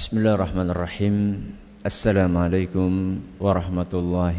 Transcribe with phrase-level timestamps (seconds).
[0.00, 1.16] بسم الله الرحمن الرحيم
[1.84, 2.90] السلام عليكم
[3.36, 4.38] ورحمة الله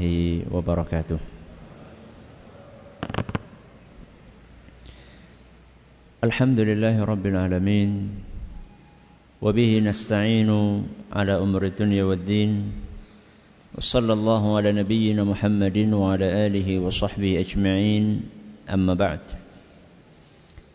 [0.50, 1.20] وبركاته
[6.24, 7.90] الحمد لله رب العالمين
[9.42, 10.50] وبه نستعين
[11.14, 12.52] على أمر الدنيا والدين
[13.78, 18.06] وصلى الله على نبينا محمد وعلى آله وصحبه أجمعين
[18.66, 19.22] أما بعد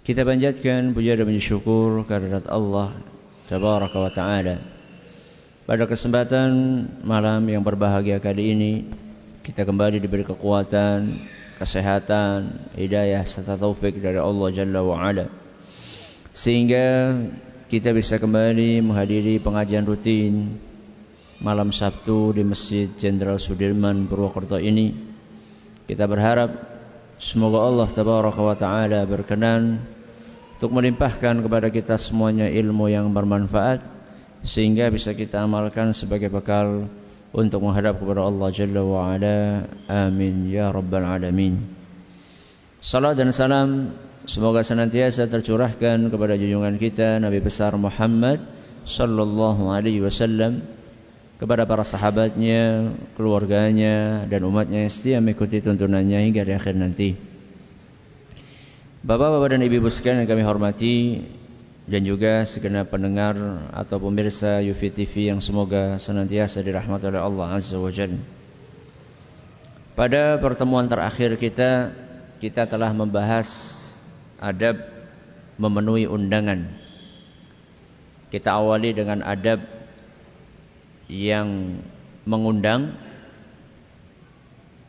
[0.06, 2.94] Kita panjatkan puja dan syukur kehadirat Allah
[3.50, 4.75] Tabaraka wa Ta'ala.
[5.66, 8.72] Pada kesempatan malam yang berbahagia kali ini
[9.42, 11.18] Kita kembali diberi kekuatan,
[11.58, 15.26] kesehatan, hidayah serta taufik dari Allah Jalla wa Ala.
[16.30, 17.18] Sehingga
[17.66, 20.54] kita bisa kembali menghadiri pengajian rutin
[21.42, 24.94] Malam Sabtu di Masjid Jenderal Sudirman Purwokerto ini.
[25.90, 26.78] Kita berharap
[27.18, 29.82] Semoga Allah Tabaraka wa Ta'ala berkenan
[30.54, 33.95] untuk melimpahkan kepada kita semuanya ilmu yang bermanfaat
[34.42, 36.90] sehingga bisa kita amalkan sebagai bekal
[37.36, 39.68] untuk menghadap kepada Allah Jalla wa Ala.
[39.88, 41.60] Amin ya rabbal alamin.
[42.80, 43.92] Salam dan salam
[44.28, 48.40] semoga senantiasa tercurahkan kepada junjungan kita Nabi besar Muhammad
[48.86, 50.62] sallallahu alaihi wasallam
[51.36, 57.12] kepada para sahabatnya, keluarganya dan umatnya yang setia mengikuti tuntunannya hingga di akhir nanti.
[59.04, 60.94] Bapak-bapak dan ibu-ibu sekalian yang kami hormati
[61.86, 63.38] dan juga segenap pendengar
[63.70, 68.18] atau pemirsa Yufi TV yang semoga senantiasa dirahmati oleh Allah Azza wa Jalla.
[69.96, 71.94] Pada pertemuan terakhir kita
[72.42, 73.48] kita telah membahas
[74.42, 74.76] adab
[75.56, 76.68] memenuhi undangan.
[78.28, 79.62] Kita awali dengan adab
[81.08, 81.80] yang
[82.26, 83.06] mengundang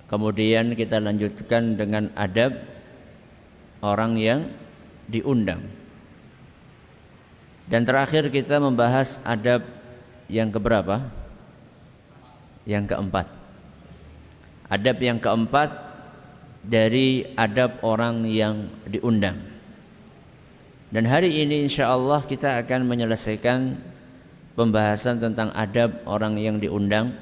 [0.08, 2.56] Kemudian kita lanjutkan dengan adab
[3.84, 4.40] orang yang
[5.12, 5.68] diundang.
[7.68, 9.68] Dan terakhir kita membahas adab
[10.32, 11.12] yang keberapa?
[12.64, 13.28] Yang keempat.
[14.72, 15.70] Adab yang keempat
[16.64, 19.44] dari adab orang yang diundang.
[20.88, 23.76] Dan hari ini insya Allah kita akan menyelesaikan
[24.56, 27.20] pembahasan tentang adab orang yang diundang.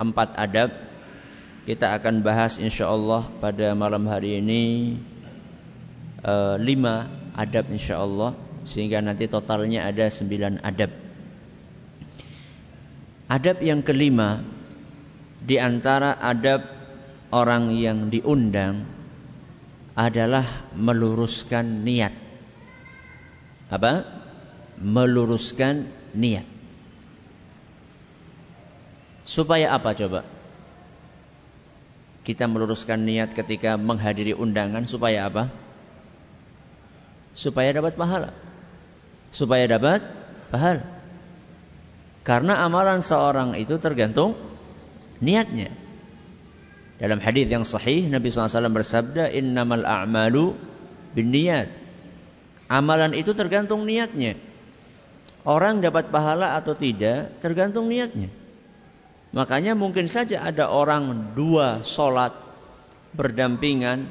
[0.00, 0.72] Empat adab
[1.68, 4.96] kita akan bahas insya Allah pada malam hari ini
[6.24, 8.32] uh, lima adab insya Allah
[8.64, 10.92] sehingga nanti totalnya ada sembilan adab.
[13.30, 14.42] Adab yang kelima
[15.40, 16.66] di antara adab
[17.30, 18.84] orang yang diundang
[19.94, 22.14] adalah meluruskan niat.
[23.70, 24.02] Apa?
[24.80, 26.46] Meluruskan niat.
[29.22, 30.26] Supaya apa coba?
[32.26, 35.54] Kita meluruskan niat ketika menghadiri undangan supaya apa?
[37.34, 38.34] supaya dapat pahala.
[39.30, 40.02] Supaya dapat
[40.50, 40.86] pahala.
[42.26, 44.36] Karena amalan seorang itu tergantung
[45.24, 45.72] niatnya.
[47.00, 50.52] Dalam hadis yang sahih Nabi SAW bersabda, "Innamal a'malu
[51.16, 51.72] binniyat."
[52.68, 54.36] Amalan itu tergantung niatnya.
[55.48, 58.28] Orang dapat pahala atau tidak tergantung niatnya.
[59.32, 62.36] Makanya mungkin saja ada orang dua solat
[63.16, 64.10] berdampingan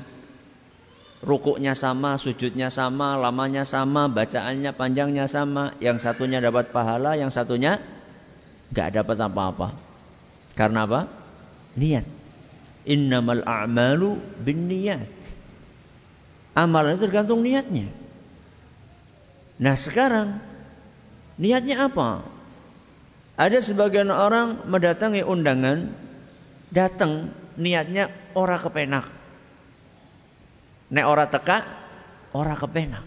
[1.20, 5.76] rukuknya sama, sujudnya sama, lamanya sama, bacaannya panjangnya sama.
[5.84, 7.80] Yang satunya dapat pahala, yang satunya
[8.72, 9.68] nggak dapat apa-apa.
[10.56, 11.02] Karena apa?
[11.76, 12.06] Niat.
[12.88, 15.12] Innamal a'malu bin niat.
[16.56, 17.88] Amalan itu tergantung niatnya.
[19.60, 20.40] Nah sekarang
[21.36, 22.24] niatnya apa?
[23.40, 25.96] Ada sebagian orang mendatangi undangan,
[26.72, 29.19] datang niatnya ora kepenak
[30.90, 31.58] Nek ora teka,
[32.34, 33.06] ora kepenak.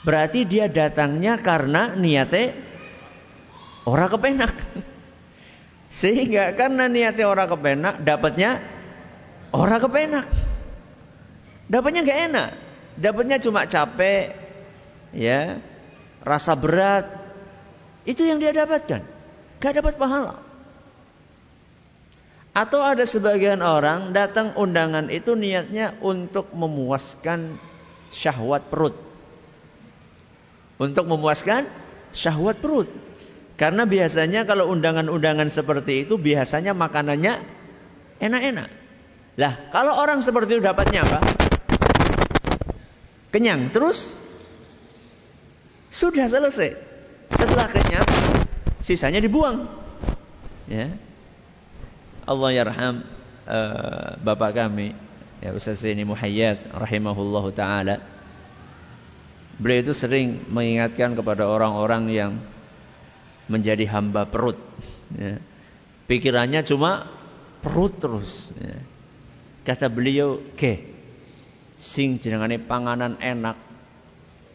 [0.00, 2.56] Berarti dia datangnya karena niatnya
[3.84, 4.52] ora kepenak.
[6.00, 8.62] Sehingga karena niatnya ora kepenak, dapatnya
[9.50, 10.26] ora kepenak.
[11.70, 12.50] Dapatnya gak enak.
[13.00, 14.34] Dapatnya cuma capek,
[15.14, 15.62] ya,
[16.26, 17.06] rasa berat.
[18.02, 19.02] Itu yang dia dapatkan.
[19.62, 20.49] Gak dapat pahala.
[22.60, 27.56] Atau ada sebagian orang datang undangan itu niatnya untuk memuaskan
[28.12, 28.92] syahwat perut.
[30.76, 31.64] Untuk memuaskan
[32.12, 32.92] syahwat perut.
[33.56, 37.40] Karena biasanya kalau undangan-undangan seperti itu biasanya makanannya
[38.20, 38.68] enak-enak.
[39.40, 41.24] Lah, kalau orang seperti itu dapatnya apa?
[43.32, 43.72] Kenyang.
[43.72, 44.20] Terus
[45.88, 46.76] sudah selesai.
[47.32, 48.04] Setelah kenyang,
[48.84, 49.64] sisanya dibuang.
[50.68, 50.92] Ya.
[52.26, 53.06] Allah yarham
[53.48, 54.92] uh, bapak kami
[55.40, 58.00] ya Ustaz ini Muhayyad rahimahullahu taala.
[59.60, 62.32] Beliau itu sering mengingatkan kepada orang-orang yang
[63.44, 64.56] menjadi hamba perut.
[65.12, 65.36] Ya.
[66.08, 67.12] Pikirannya cuma
[67.60, 68.56] perut terus.
[68.56, 68.80] Ya.
[69.60, 70.80] Kata beliau, ke
[71.76, 73.60] sing jenengane panganan enak,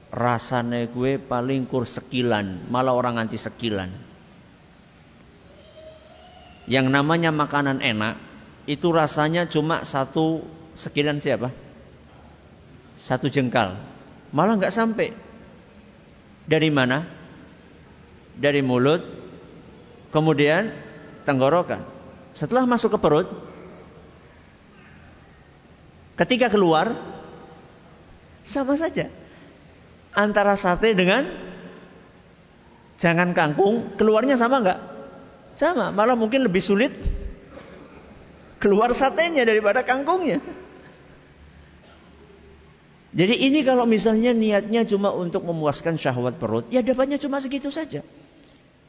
[0.10, 4.05] rasane gue paling kur sekilan, malah orang anti sekilan.
[6.66, 8.18] Yang namanya makanan enak
[8.66, 10.42] itu rasanya cuma satu
[10.74, 11.54] sekilan siapa?
[12.98, 13.78] Satu jengkal.
[14.34, 15.14] Malah nggak sampai.
[16.46, 17.06] Dari mana?
[18.36, 19.02] Dari mulut,
[20.10, 20.74] kemudian
[21.24, 21.86] tenggorokan.
[22.36, 23.28] Setelah masuk ke perut,
[26.20, 26.98] ketika keluar,
[28.44, 29.08] sama saja.
[30.16, 31.28] Antara sate dengan
[32.96, 34.95] jangan kangkung, keluarnya sama nggak?
[35.56, 36.92] Sama, malah mungkin lebih sulit
[38.60, 40.44] keluar satenya daripada kangkungnya.
[43.16, 48.04] Jadi ini kalau misalnya niatnya cuma untuk memuaskan syahwat perut, ya dapatnya cuma segitu saja.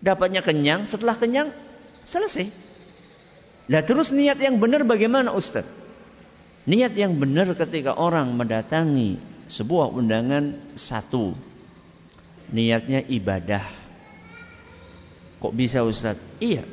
[0.03, 1.55] Dapatnya kenyang, setelah kenyang
[2.03, 2.51] selesai.
[3.71, 5.63] Nah terus niat yang benar bagaimana Ustaz?
[6.67, 11.31] Niat yang benar ketika orang mendatangi sebuah undangan satu.
[12.51, 13.86] Niatnya ibadah.
[15.43, 16.17] Kok bisa Ustaz?
[16.41, 16.65] Iya.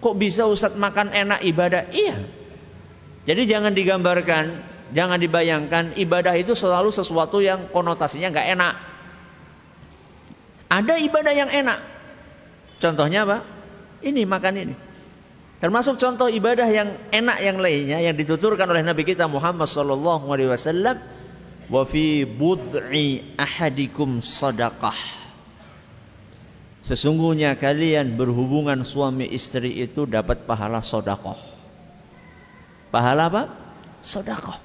[0.00, 1.90] Kok bisa Ustaz makan enak ibadah?
[1.94, 2.26] Iya.
[3.28, 8.74] Jadi jangan digambarkan Jangan dibayangkan ibadah itu selalu sesuatu yang konotasinya nggak enak.
[10.70, 11.78] Ada ibadah yang enak.
[12.82, 13.46] Contohnya apa?
[14.02, 14.74] Ini makan ini.
[15.60, 20.48] Termasuk contoh ibadah yang enak yang lainnya yang dituturkan oleh Nabi kita Muhammad sallallahu alaihi
[20.48, 20.96] wasallam
[21.68, 25.19] wa fi bud'i ahadikum sadaqah.
[26.80, 31.36] Sesungguhnya kalian berhubungan suami istri itu dapat pahala sodakoh.
[32.88, 33.42] Pahala apa?
[34.00, 34.56] Sodakoh.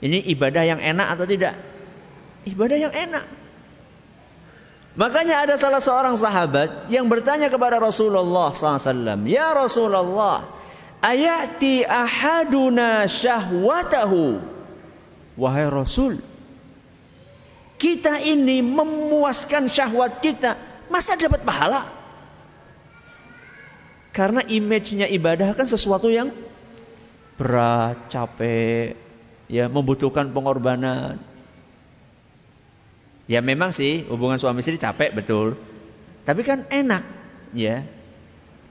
[0.00, 1.54] Ini ibadah yang enak atau tidak?
[2.44, 3.24] Ibadah yang enak.
[4.94, 9.26] Makanya ada salah seorang sahabat yang bertanya kepada Rasulullah SAW.
[9.26, 10.46] Ya Rasulullah,
[11.02, 14.38] ayati ahaduna syahwatahu.
[15.34, 16.22] Wahai Rasul,
[17.74, 20.54] kita ini memuaskan syahwat kita,
[20.92, 21.88] masa dapat pahala?
[24.14, 26.30] Karena image-nya ibadah kan sesuatu yang
[27.34, 28.94] berat, capek,
[29.50, 31.18] ya membutuhkan pengorbanan.
[33.26, 35.58] Ya memang sih hubungan suami istri capek betul.
[36.24, 37.02] Tapi kan enak,
[37.52, 37.84] ya.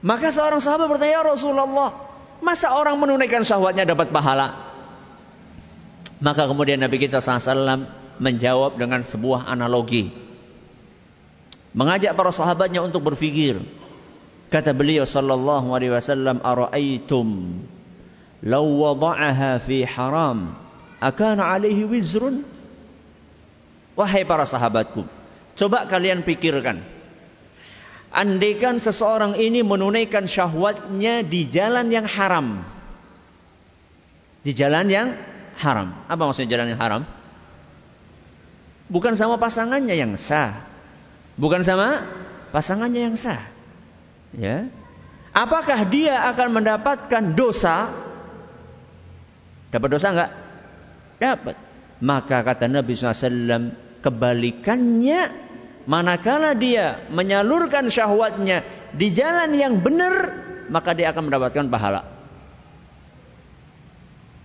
[0.00, 1.92] Maka seorang sahabat bertanya, ya Rasulullah,
[2.40, 4.74] masa orang menunaikan syahwatnya dapat pahala?
[6.24, 7.84] Maka kemudian Nabi kita SAW
[8.16, 10.23] menjawab dengan sebuah analogi.
[11.74, 13.58] Mengajak para sahabatnya untuk berfikir.
[14.48, 17.58] Kata beliau sallallahu alaihi wasallam, "Ara'aitum
[18.44, 20.52] law wada'aha fi haram
[21.00, 22.44] akan alaihi wizrun?
[23.94, 25.06] Wahai para sahabatku,
[25.56, 26.82] coba kalian pikirkan.
[28.14, 32.62] Andaikan seseorang ini menunaikan syahwatnya di jalan yang haram.
[34.46, 35.18] Di jalan yang
[35.58, 35.94] haram.
[36.06, 37.02] Apa maksudnya jalan yang haram?
[38.86, 40.73] Bukan sama pasangannya yang sah.
[41.34, 42.06] Bukan sama
[42.54, 43.42] pasangannya yang sah.
[44.34, 44.70] Ya.
[45.34, 47.90] Apakah dia akan mendapatkan dosa?
[49.74, 50.30] Dapat dosa enggak?
[51.18, 51.56] Dapat.
[51.98, 55.34] Maka kata Nabi SAW, kebalikannya,
[55.90, 58.62] manakala dia menyalurkan syahwatnya
[58.94, 60.14] di jalan yang benar,
[60.70, 62.06] maka dia akan mendapatkan pahala.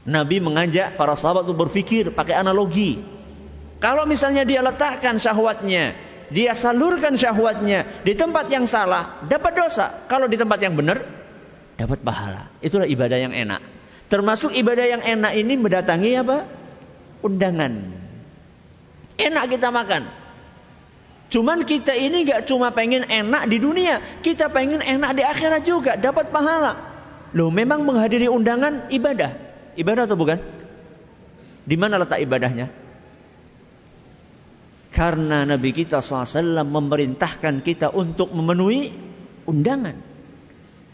[0.09, 2.97] Nabi mengajak para sahabat untuk berpikir pakai analogi.
[3.77, 5.93] Kalau misalnya dia letakkan syahwatnya,
[6.29, 10.05] dia salurkan syahwatnya di tempat yang salah, dapat dosa.
[10.05, 11.01] Kalau di tempat yang benar,
[11.77, 12.53] dapat pahala.
[12.61, 13.61] Itulah ibadah yang enak.
[14.09, 16.37] Termasuk ibadah yang enak ini mendatangi apa?
[17.19, 17.73] undangan.
[19.19, 20.07] Enak kita makan.
[21.29, 25.93] Cuman kita ini gak cuma pengen enak di dunia, kita pengen enak di akhirat juga,
[25.93, 26.89] dapat pahala.
[27.37, 29.37] Loh, memang menghadiri undangan ibadah.
[29.77, 30.41] Ibadah atau bukan?
[31.69, 32.73] Di mana letak ibadahnya?
[34.89, 38.89] Karena Nabi kita SAW memerintahkan kita untuk memenuhi
[39.45, 40.09] undangan.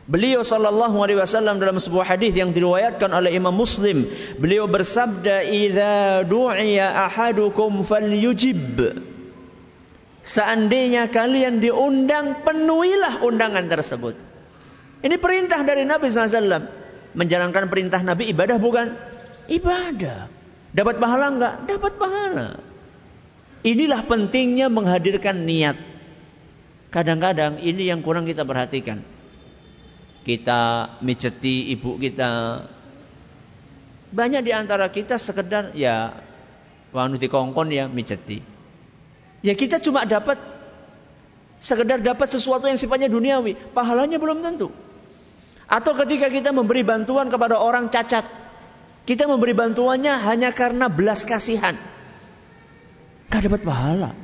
[0.06, 4.06] Beliau sallallahu alaihi wasallam dalam sebuah hadis yang diriwayatkan oleh Imam Muslim,
[4.38, 9.02] beliau bersabda, "Idza du'iya ahadukum falyujib."
[10.22, 14.14] Seandainya kalian diundang, penuhilah undangan tersebut.
[15.06, 16.66] Ini perintah dari Nabi SAW.
[17.14, 18.94] Menjalankan perintah Nabi ibadah bukan?
[19.46, 20.30] Ibadah.
[20.74, 21.56] Dapat pahala enggak?
[21.70, 22.48] Dapat pahala.
[23.66, 25.74] Inilah pentingnya menghadirkan niat.
[26.94, 29.02] Kadang-kadang ini yang kurang kita perhatikan
[30.26, 32.66] kita mijeti ibu kita.
[34.10, 36.18] Banyak di antara kita sekedar ya
[36.90, 38.42] wanu kongkon ya mijeti.
[39.46, 40.42] Ya kita cuma dapat
[41.56, 44.70] Sekedar dapat sesuatu yang sifatnya duniawi, pahalanya belum tentu.
[45.66, 48.28] Atau ketika kita memberi bantuan kepada orang cacat,
[49.10, 51.74] kita memberi bantuannya hanya karena belas kasihan.
[53.36, 54.16] Gak dapat pahala.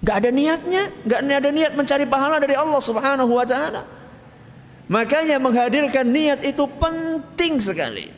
[0.00, 3.84] Gak ada niatnya, gak ada niat mencari pahala dari Allah Subhanahu wa taala.
[4.88, 8.08] Makanya menghadirkan niat itu penting sekali.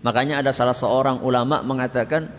[0.00, 2.32] Makanya ada salah seorang ulama mengatakan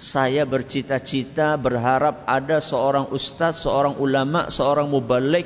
[0.00, 5.44] saya bercita-cita berharap ada seorang ustadz, seorang ulama, seorang mubalik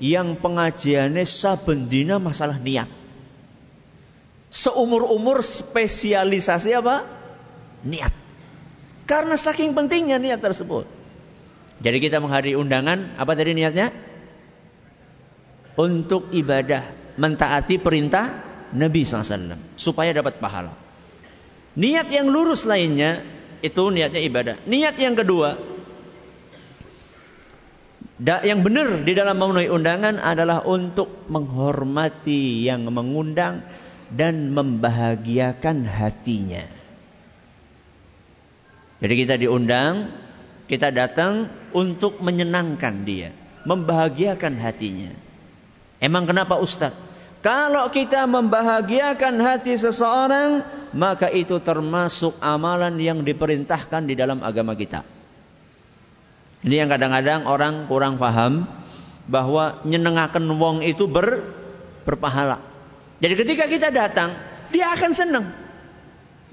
[0.00, 2.88] yang pengajiannya sabendina masalah niat.
[4.48, 7.04] Seumur-umur spesialisasi apa?
[7.84, 8.23] Niat.
[9.04, 10.88] Karena saking pentingnya niat tersebut.
[11.84, 13.92] Jadi kita menghadiri undangan, apa tadi niatnya?
[15.76, 16.88] Untuk ibadah,
[17.20, 18.40] mentaati perintah
[18.72, 19.76] Nabi SAW.
[19.76, 20.72] Supaya dapat pahala.
[21.74, 23.20] Niat yang lurus lainnya,
[23.60, 24.56] itu niatnya ibadah.
[24.64, 25.58] Niat yang kedua,
[28.22, 33.66] yang benar di dalam memenuhi undangan adalah untuk menghormati yang mengundang
[34.14, 36.83] dan membahagiakan hatinya.
[39.04, 40.08] Jadi kita diundang,
[40.64, 43.36] kita datang untuk menyenangkan dia,
[43.68, 45.12] membahagiakan hatinya.
[46.00, 46.96] Emang kenapa Ustaz?
[47.44, 50.64] Kalau kita membahagiakan hati seseorang,
[50.96, 55.04] maka itu termasuk amalan yang diperintahkan di dalam agama kita.
[56.64, 58.64] Ini yang kadang-kadang orang kurang paham
[59.28, 61.44] bahwa nyenengaken wong itu ber,
[62.08, 62.64] berpahala.
[63.20, 64.32] Jadi ketika kita datang,
[64.72, 65.52] dia akan senang.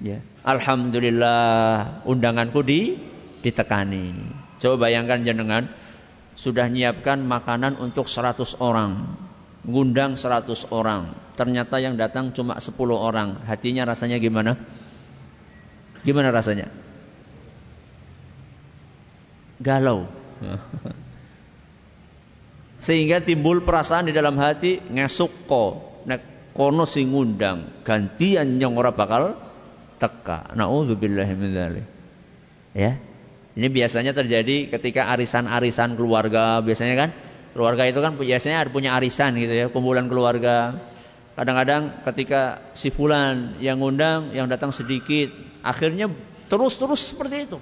[0.03, 0.19] Ya.
[0.41, 2.97] Alhamdulillah undanganku di
[3.45, 4.13] ditekani.
[4.57, 5.69] Coba bayangkan jenengan
[6.33, 9.17] sudah nyiapkan makanan untuk 100 orang.
[9.61, 11.13] Ngundang 100 orang.
[11.37, 13.45] Ternyata yang datang cuma 10 orang.
[13.45, 14.57] Hatinya rasanya gimana?
[16.01, 16.73] Gimana rasanya?
[19.61, 20.09] galau.
[22.85, 25.65] Sehingga timbul perasaan di dalam hati ngesuk ko
[26.09, 29.37] nek kono sing ngundang gantian yang ora bakal
[30.01, 30.49] teka.
[30.57, 31.85] Nauzubillahi min dzalik.
[32.73, 32.97] Ya.
[33.53, 37.09] Ini biasanya terjadi ketika arisan-arisan keluarga, biasanya kan
[37.51, 40.79] keluarga itu kan biasanya punya arisan gitu ya, kumpulan keluarga.
[41.35, 46.09] Kadang-kadang ketika si fulan yang ngundang, yang datang sedikit, akhirnya
[46.47, 47.59] terus-terus seperti itu.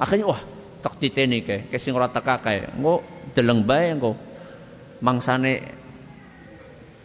[0.00, 0.40] Akhirnya wah,
[0.80, 2.72] tok titeni kae, ke sing ora teka kae.
[2.72, 3.04] Engko
[3.36, 4.16] deleng bae engko.
[5.04, 5.60] Mangsane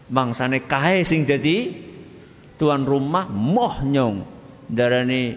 [0.07, 1.90] mangsane kae sing dadi
[2.61, 4.21] tuan rumah moh nyong.
[4.69, 5.33] Darani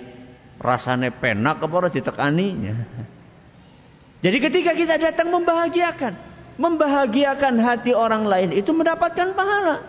[0.60, 2.48] rasane penak apa ora ditekani.
[4.24, 6.12] Jadi ketika kita datang membahagiakan,
[6.60, 9.80] membahagiakan hati orang lain itu mendapatkan pahala.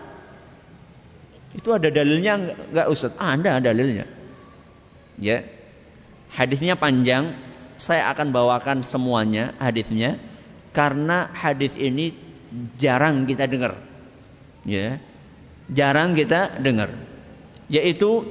[1.55, 3.15] Itu ada dalilnya enggak Ustaz?
[3.19, 4.07] Ada dalilnya.
[5.19, 5.47] Ya.
[6.35, 7.31] Hadisnya panjang,
[7.79, 10.19] saya akan bawakan semuanya hadisnya
[10.75, 12.11] karena hadis ini
[12.75, 13.79] jarang kita dengar.
[14.67, 14.99] Ya.
[15.71, 16.91] Jarang kita dengar.
[17.71, 18.25] Yaitu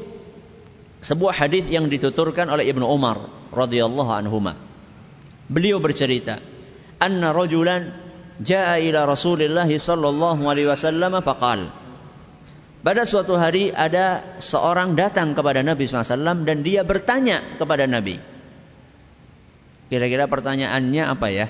[1.05, 4.57] sebuah hadis yang dituturkan oleh Ibnu Umar radhiyallahu anhuma.
[5.51, 6.41] Beliau bercerita,
[6.97, 7.93] "Anna rajulan
[8.41, 11.69] jaa ila Rasulillah sallallahu alaihi wasallam faqal"
[12.85, 18.21] Pada suatu hari ada seorang datang kepada Nabi SAW dan dia bertanya kepada Nabi.
[19.89, 21.49] Kira-kira pertanyaannya apa ya?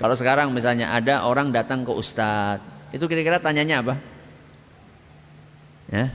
[0.00, 2.64] Kalau sekarang misalnya ada orang datang ke ustadz,
[2.96, 3.94] itu kira-kira tanyanya apa?
[5.86, 6.10] Ya,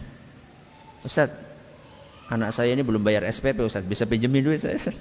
[1.07, 1.37] Ustadz,
[2.27, 4.75] anak saya ini belum bayar SPP Ustadz, bisa pinjemin duit saya?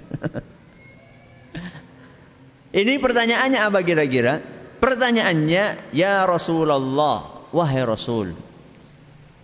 [2.81, 4.39] ini pertanyaannya apa kira-kira?
[4.79, 8.33] Pertanyaannya, ya Rasulullah, wahai Rasul,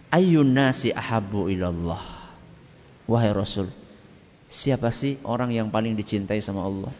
[0.09, 2.15] ayun nasi ahabu ilallah.
[3.07, 3.71] Wahai Rasul,
[4.47, 6.93] Siapa sih orang yang paling dicintai sama Allah?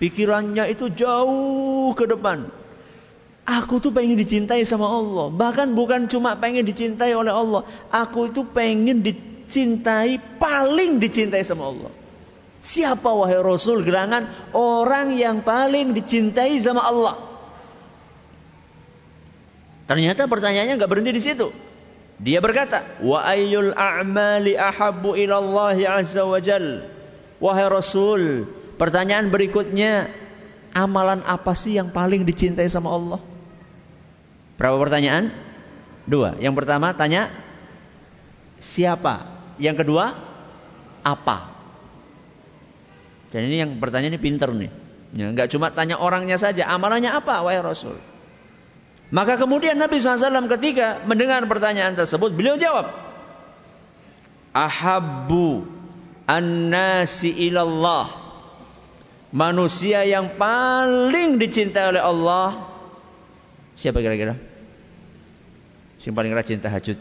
[0.00, 2.48] Pikirannya itu jauh ke depan.
[3.46, 5.30] Aku tuh pengen dicintai sama Allah.
[5.30, 7.62] Bahkan bukan cuma pengen dicintai oleh Allah.
[7.94, 11.94] Aku itu pengen dicintai, paling dicintai sama Allah.
[12.58, 14.50] Siapa wahai Rasul gerangan?
[14.50, 17.14] Orang yang paling dicintai sama Allah.
[19.86, 21.54] Ternyata pertanyaannya nggak berhenti di situ.
[22.18, 26.82] Dia berkata, "Wa ayyul a'mali ahabbu ila Allah azza wa jal?"
[27.38, 28.50] Wahai Rasul,
[28.80, 30.10] pertanyaan berikutnya,
[30.74, 33.20] amalan apa sih yang paling dicintai sama Allah?
[34.56, 35.32] Berapa pertanyaan?
[36.08, 36.36] Dua.
[36.40, 37.32] Yang pertama tanya
[38.60, 39.28] siapa?
[39.60, 40.16] Yang kedua
[41.04, 41.56] apa?
[43.32, 44.70] Dan ini yang pertanyaan ini pinter nih.
[45.16, 47.96] Ya, enggak cuma tanya orangnya saja, amalannya apa wahai Rasul?
[49.14, 52.90] Maka kemudian Nabi SAW ketika mendengar pertanyaan tersebut, beliau jawab,
[54.50, 55.62] Ahabbu
[56.26, 58.26] an-nasi ilallah
[59.36, 62.75] Manusia yang paling dicintai oleh Allah
[63.76, 64.34] siapa kira-kira?
[66.00, 66.96] Sing paling rajin tahajud?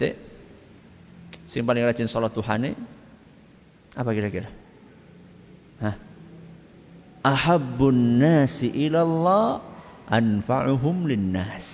[1.47, 2.75] Sing paling rajin salat Tuhan eh?
[3.95, 4.51] Apa kira-kira?
[5.79, 5.95] Hah?
[7.25, 9.63] Ahabbun nasi ilallah
[10.11, 11.67] anfa'uhum linnas.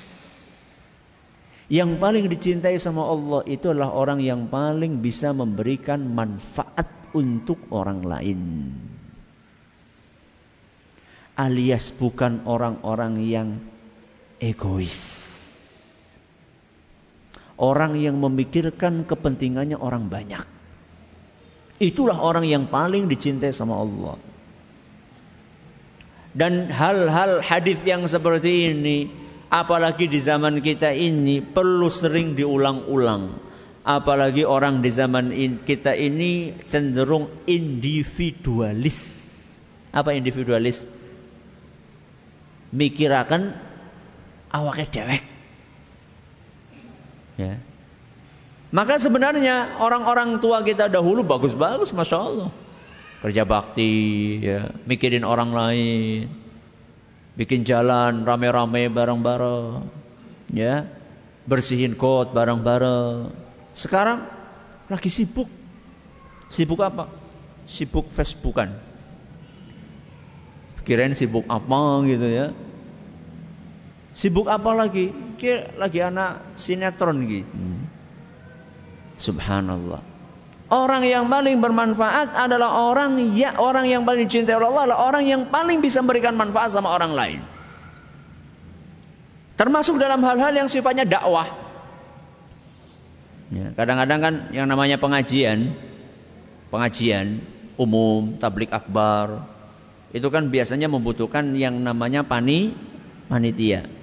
[1.72, 8.04] Yang paling dicintai sama Allah itu adalah orang yang paling bisa memberikan manfaat untuk orang
[8.04, 8.42] lain.
[11.40, 13.71] Alias bukan orang-orang yang
[14.42, 14.98] egois.
[17.62, 20.42] Orang yang memikirkan kepentingannya orang banyak.
[21.78, 24.18] Itulah orang yang paling dicintai sama Allah.
[26.34, 29.14] Dan hal-hal hadis yang seperti ini,
[29.54, 33.38] apalagi di zaman kita ini, perlu sering diulang-ulang.
[33.82, 38.98] Apalagi orang di zaman kita ini cenderung individualis.
[39.90, 40.86] Apa individualis?
[42.72, 43.71] Mikirakan
[44.52, 45.24] awaknya dewek.
[47.40, 47.58] Ya.
[48.72, 52.50] Maka sebenarnya orang-orang tua kita dahulu bagus-bagus, masya Allah.
[53.20, 56.32] Kerja bakti, ya, mikirin orang lain,
[57.36, 59.86] bikin jalan rame-rame bareng-bareng,
[60.56, 60.88] ya,
[61.46, 63.36] bersihin kot bareng-bareng.
[63.76, 64.24] Sekarang
[64.88, 65.52] lagi sibuk,
[66.48, 67.12] sibuk apa?
[67.68, 68.72] Sibuk Facebookan.
[70.82, 72.56] Kirain sibuk apa gitu ya?
[74.12, 75.16] Sibuk apa lagi?
[75.40, 77.48] Kira lagi anak sinetron gitu.
[79.16, 80.04] Subhanallah.
[80.72, 85.24] Orang yang paling bermanfaat adalah orang ya orang yang paling dicintai oleh Allah adalah orang
[85.28, 87.40] yang paling bisa memberikan manfaat sama orang lain.
[89.60, 91.48] Termasuk dalam hal-hal yang sifatnya dakwah.
[93.52, 95.76] Ya, kadang-kadang kan yang namanya pengajian,
[96.72, 97.44] pengajian
[97.76, 99.44] umum, tablik akbar,
[100.16, 102.72] itu kan biasanya membutuhkan yang namanya pani,
[103.28, 104.01] panitia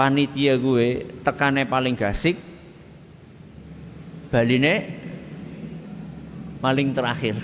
[0.00, 2.40] panitia gue tekane paling gasik
[4.32, 4.96] baline
[6.64, 7.36] maling terakhir.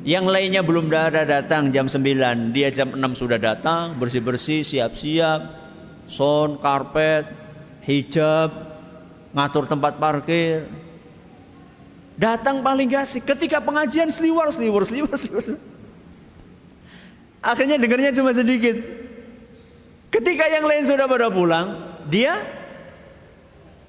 [0.00, 5.44] Yang lainnya belum ada datang jam 9 dia jam 6 sudah datang bersih-bersih siap-siap
[6.08, 7.28] son karpet
[7.84, 8.48] hijab
[9.36, 10.64] ngatur tempat parkir.
[12.16, 13.28] Datang paling gasik.
[13.28, 15.60] Ketika pengajian seliwar seliwar seliwar seliwar.
[17.44, 18.80] Akhirnya dengarnya cuma sedikit
[20.10, 21.78] Ketika yang lain sudah pada pulang,
[22.10, 22.42] dia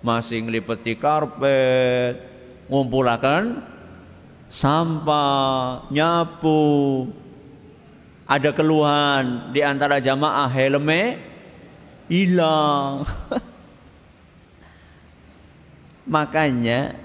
[0.05, 2.21] masih ngelipeti karpet,
[2.69, 3.65] ngumpulakan
[4.51, 7.09] sampah, nyapu.
[8.29, 11.19] Ada keluhan di antara jamaah helme
[12.07, 13.03] hilang.
[16.15, 16.95] Makanya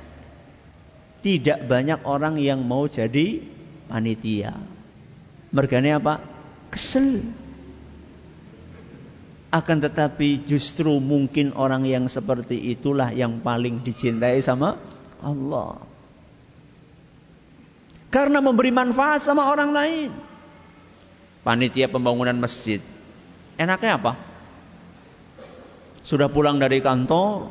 [1.23, 3.43] tidak banyak orang yang mau jadi
[3.91, 4.55] panitia.
[5.51, 6.23] Mergane apa?
[6.71, 7.23] Kesel.
[9.57, 14.77] Akan tetapi justru mungkin orang yang seperti itulah yang paling dicintai sama
[15.25, 15.81] Allah.
[18.13, 20.11] Karena memberi manfaat sama orang lain.
[21.41, 22.85] Panitia pembangunan masjid.
[23.57, 24.13] Enaknya apa?
[26.05, 27.49] Sudah pulang dari kantor,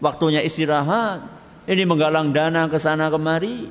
[0.00, 1.20] waktunya istirahat,
[1.68, 3.68] ini menggalang dana ke sana kemari.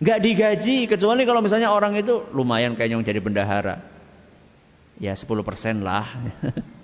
[0.00, 3.93] Gak digaji, kecuali kalau misalnya orang itu lumayan kayaknya jadi bendahara
[4.98, 6.06] ya 10% lah.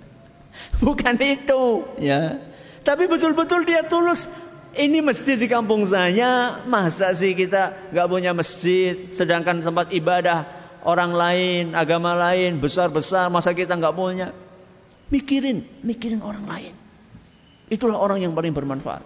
[0.83, 1.63] Bukan itu,
[2.01, 2.41] ya.
[2.81, 4.27] Tapi betul-betul dia tulus.
[4.71, 10.47] Ini masjid di kampung saya, masa sih kita nggak punya masjid, sedangkan tempat ibadah
[10.87, 14.31] orang lain, agama lain besar-besar, masa kita nggak punya?
[15.11, 16.75] Mikirin, mikirin orang lain.
[17.67, 19.03] Itulah orang yang paling bermanfaat.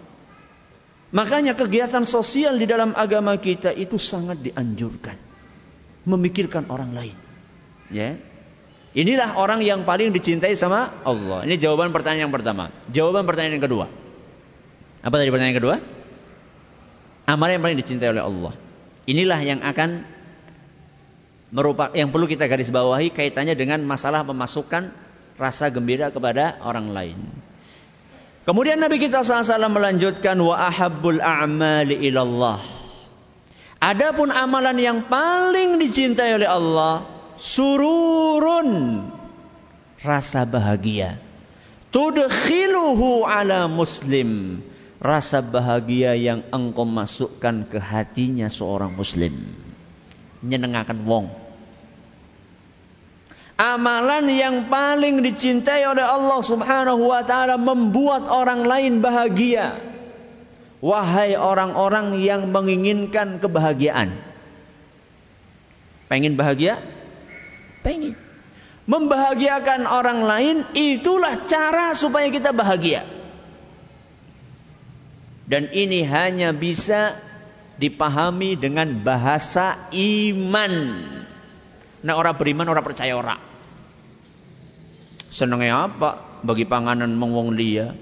[1.14, 5.18] Makanya kegiatan sosial di dalam agama kita itu sangat dianjurkan.
[6.06, 7.16] Memikirkan orang lain.
[7.90, 8.18] Ya.
[8.96, 11.44] Inilah orang yang paling dicintai sama Allah.
[11.44, 12.72] Ini jawaban pertanyaan yang pertama.
[12.88, 13.86] Jawaban pertanyaan yang kedua.
[15.04, 15.76] Apa tadi pertanyaan yang kedua?
[17.28, 18.56] Amal yang paling dicintai oleh Allah.
[19.04, 20.00] Inilah yang akan
[21.52, 24.88] merupakan yang perlu kita garis bawahi kaitannya dengan masalah memasukkan
[25.36, 27.20] rasa gembira kepada orang lain.
[28.48, 32.64] Kemudian Nabi kita SAW melanjutkan wa ahabbul a'mali ilallah.
[33.76, 38.68] Adapun amalan yang paling dicintai oleh Allah sururun
[40.00, 41.20] rasa bahagia
[41.92, 44.60] tudkhiluhu ala muslim
[45.00, 49.36] rasa bahagia yang engkau masukkan ke hatinya seorang muslim
[50.40, 51.26] nyenengakan wong
[53.56, 59.80] Amalan yang paling dicintai oleh Allah Subhanahu wa taala membuat orang lain bahagia.
[60.84, 64.12] Wahai orang-orang yang menginginkan kebahagiaan.
[66.12, 66.84] Pengen bahagia?
[67.86, 68.18] Pengen.
[68.90, 73.06] Membahagiakan orang lain itulah cara supaya kita bahagia.
[75.46, 77.14] Dan ini hanya bisa
[77.78, 80.74] dipahami dengan bahasa iman.
[82.02, 83.38] Nah orang beriman orang percaya orang.
[85.30, 86.42] Senengnya apa?
[86.42, 87.94] Bagi panganan mengwong dia.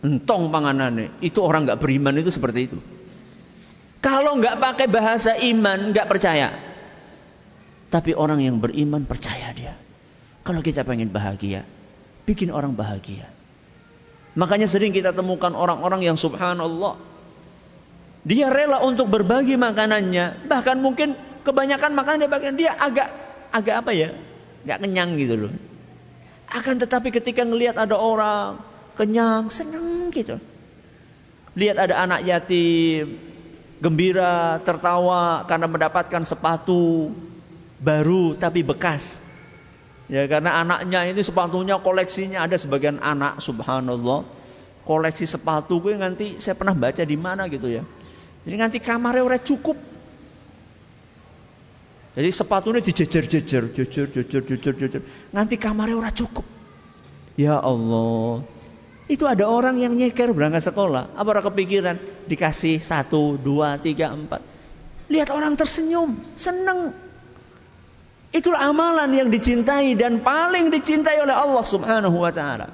[0.00, 1.20] Entong panganannya.
[1.20, 2.78] Itu orang nggak beriman itu seperti itu.
[4.00, 6.67] Kalau nggak pakai bahasa iman, nggak percaya.
[7.88, 9.74] Tapi orang yang beriman percaya dia.
[10.44, 11.64] Kalau kita pengen bahagia,
[12.28, 13.28] bikin orang bahagia.
[14.36, 17.00] Makanya sering kita temukan orang-orang yang subhanallah.
[18.28, 20.44] Dia rela untuk berbagi makanannya.
[20.46, 21.16] Bahkan mungkin
[21.48, 23.08] kebanyakan makanan dia bagian dia agak
[23.48, 24.12] agak apa ya?
[24.68, 25.52] Gak kenyang gitu loh.
[26.48, 28.60] Akan tetapi ketika ngelihat ada orang
[29.00, 30.36] kenyang, senang gitu.
[31.56, 33.16] Lihat ada anak yatim,
[33.80, 37.14] gembira, tertawa karena mendapatkan sepatu,
[37.82, 39.22] baru tapi bekas.
[40.08, 44.24] Ya karena anaknya ini sepatunya koleksinya ada sebagian anak subhanallah
[44.88, 47.84] koleksi sepatu gue nanti saya pernah baca di mana gitu ya.
[48.48, 49.76] Jadi nanti kamarnya udah cukup.
[52.16, 55.02] Jadi sepatunya dijejer-jejer, jejer, jejer, jejer, jejer.
[55.30, 56.46] Nanti kamarnya udah cukup.
[57.36, 58.42] Ya Allah.
[59.06, 61.14] Itu ada orang yang nyeker berangkat sekolah.
[61.14, 61.96] Apa orang kepikiran?
[62.26, 64.42] Dikasih satu, dua, tiga, empat.
[65.12, 66.96] Lihat orang tersenyum, seneng.
[68.28, 72.68] Itulah amalan yang dicintai dan paling dicintai oleh Allah Subhanahu wa taala.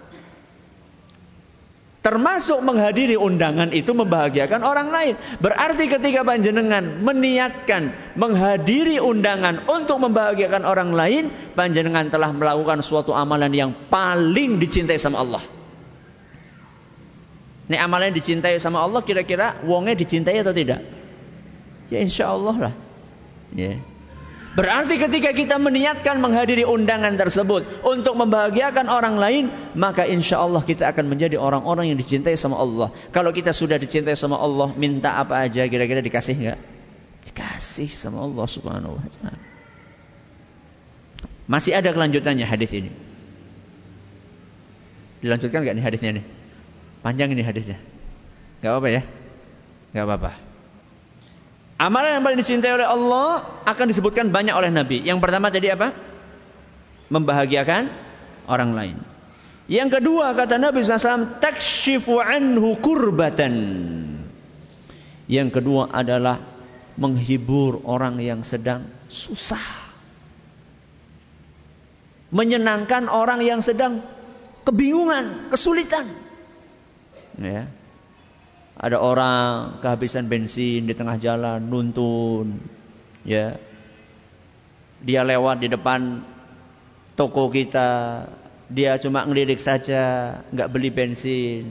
[2.05, 5.15] Termasuk menghadiri undangan itu membahagiakan orang lain.
[5.41, 13.49] Berarti ketika panjenengan meniatkan menghadiri undangan untuk membahagiakan orang lain, panjenengan telah melakukan suatu amalan
[13.57, 15.41] yang paling dicintai sama Allah.
[17.73, 20.85] Ini amalan yang dicintai sama Allah kira-kira wongnya dicintai atau tidak?
[21.89, 22.75] Ya insya Allah lah.
[23.57, 23.81] Ya.
[24.55, 30.87] Berarti ketika kita meniatkan menghadiri undangan tersebut untuk membahagiakan orang lain, maka insya Allah kita
[30.95, 32.95] akan menjadi orang-orang yang dicintai sama Allah.
[33.11, 36.59] Kalau kita sudah dicintai sama Allah, minta apa aja kira-kira dikasih nggak?
[37.35, 39.43] Dikasih sama Allah Subhanahu Wa Taala.
[41.51, 42.95] Masih ada kelanjutannya hadis ini.
[45.19, 46.25] Dilanjutkan nggak nih hadisnya nih?
[47.03, 47.79] Panjang ini hadisnya.
[48.63, 49.03] Gak apa-apa ya?
[49.93, 50.54] Gak apa-apa.
[51.75, 55.03] Amalan yang paling dicintai oleh Allah akan disebutkan banyak oleh Nabi.
[55.03, 55.91] Yang pertama tadi apa?
[57.11, 57.91] Membahagiakan
[58.47, 58.97] orang lain.
[59.67, 63.55] Yang kedua kata Nabi SAW, takshifu anhu kurbatan.
[65.27, 66.39] Yang kedua adalah
[66.95, 69.83] menghibur orang yang sedang susah.
[72.31, 74.05] Menyenangkan orang yang sedang
[74.63, 76.07] kebingungan, kesulitan.
[77.41, 77.67] Ya.
[78.75, 82.59] Ada orang kehabisan bensin di tengah jalan, nuntun,
[83.23, 83.55] ya.
[84.99, 86.27] Dia lewat di depan
[87.15, 88.25] toko kita,
[88.67, 91.71] dia cuma ngelirik saja, nggak beli bensin.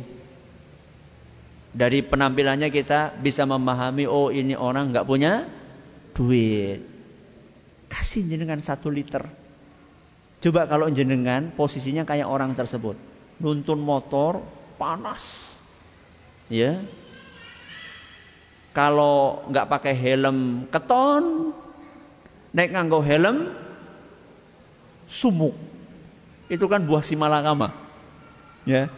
[1.74, 5.50] Dari penampilannya kita bisa memahami, oh ini orang nggak punya
[6.16, 6.80] duit.
[7.92, 9.28] Kasih jenengan satu liter.
[10.40, 12.96] Coba kalau jenengan posisinya kayak orang tersebut.
[13.44, 14.40] Nuntun motor,
[14.78, 15.53] panas
[16.54, 16.78] ya.
[18.74, 21.54] Kalau nggak pakai helm keton
[22.54, 23.50] naik nganggo helm
[25.10, 25.58] sumuk.
[26.50, 27.74] Itu kan buah simalakama
[28.70, 28.90] ya.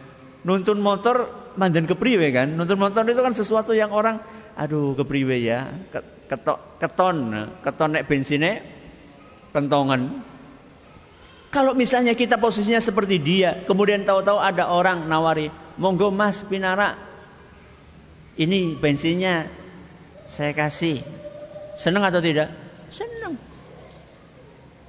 [0.44, 2.52] Nuntun motor mandan kepriwe kan?
[2.56, 4.20] Nuntun motor itu kan sesuatu yang orang
[4.56, 5.72] aduh kepriwe ya.
[6.28, 7.32] Ketok keton.
[7.64, 8.64] Keton naik bensinnya
[9.52, 10.24] kentongan.
[11.52, 15.48] Kalau misalnya kita posisinya seperti dia kemudian tahu-tahu ada orang nawari
[15.80, 17.05] monggo mas pinara
[18.36, 19.48] ini bensinnya
[20.28, 21.00] saya kasih.
[21.76, 22.52] Senang atau tidak?
[22.92, 23.40] Senang.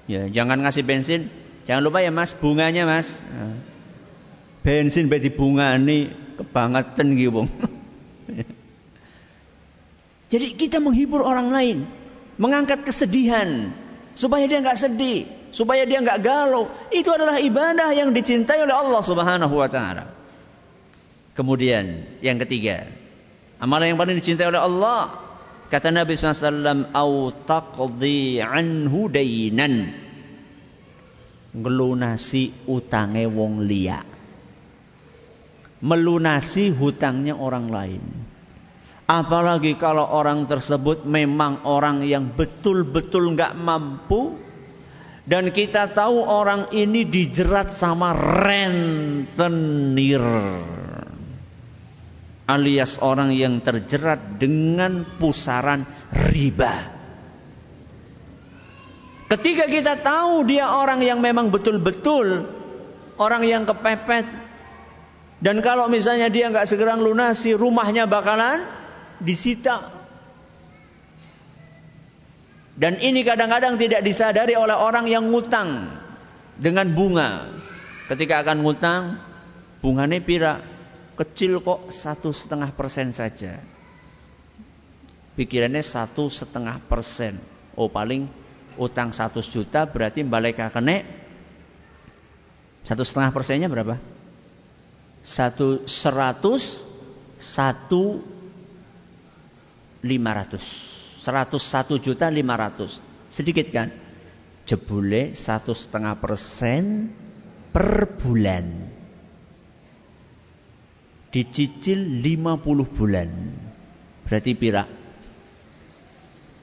[0.08, 1.28] Ya, jangan ngasih bensin.
[1.68, 3.20] Jangan lupa ya mas, bunganya mas.
[3.28, 3.60] Nah,
[4.64, 6.08] bensin beti bunga ini
[6.40, 7.44] kebangetan gitu.
[10.32, 11.78] Jadi kita menghibur orang lain,
[12.36, 13.72] mengangkat kesedihan
[14.12, 16.68] supaya dia nggak sedih, supaya dia nggak galau.
[16.92, 20.12] Itu adalah ibadah yang dicintai oleh Allah Subhanahu wa taala.
[21.36, 22.92] Kemudian yang ketiga,
[23.58, 25.26] Amalan yang paling dicintai oleh Allah.
[25.68, 30.06] Kata Nabi SAW, Au taqdi anhu dainan.
[31.58, 34.06] Ngelunasi utange wong liya.
[35.82, 38.04] Melunasi hutangnya orang lain.
[39.08, 44.36] Apalagi kalau orang tersebut memang orang yang betul-betul nggak mampu
[45.24, 50.20] dan kita tahu orang ini dijerat sama rentenir
[52.48, 55.84] alias orang yang terjerat dengan pusaran
[56.32, 56.96] riba.
[59.28, 62.48] Ketika kita tahu dia orang yang memang betul-betul
[63.20, 64.24] orang yang kepepet
[65.44, 68.64] dan kalau misalnya dia nggak segera lunasi rumahnya bakalan
[69.20, 69.94] disita.
[72.78, 75.98] Dan ini kadang-kadang tidak disadari oleh orang yang ngutang
[76.62, 77.50] dengan bunga.
[78.06, 79.18] Ketika akan ngutang,
[79.82, 80.62] bunganya pira
[81.18, 83.58] kecil kok satu setengah persen saja.
[85.34, 87.42] Pikirannya satu setengah persen.
[87.74, 88.30] Oh paling
[88.78, 91.06] utang 100 juta berarti balik kene
[92.86, 94.00] satu setengah persennya berapa?
[95.20, 96.86] Satu seratus
[97.38, 98.22] satu
[100.06, 100.64] lima ratus
[101.22, 103.92] seratus satu juta lima ratus sedikit kan?
[104.68, 107.14] Jebule satu setengah persen
[107.72, 108.97] per bulan
[111.38, 113.30] dicicil 50 bulan
[114.26, 114.90] berarti pira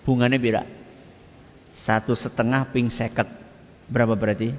[0.03, 0.67] bunganya pira
[1.75, 3.27] satu setengah ping seket.
[3.91, 4.55] Berapa berarti?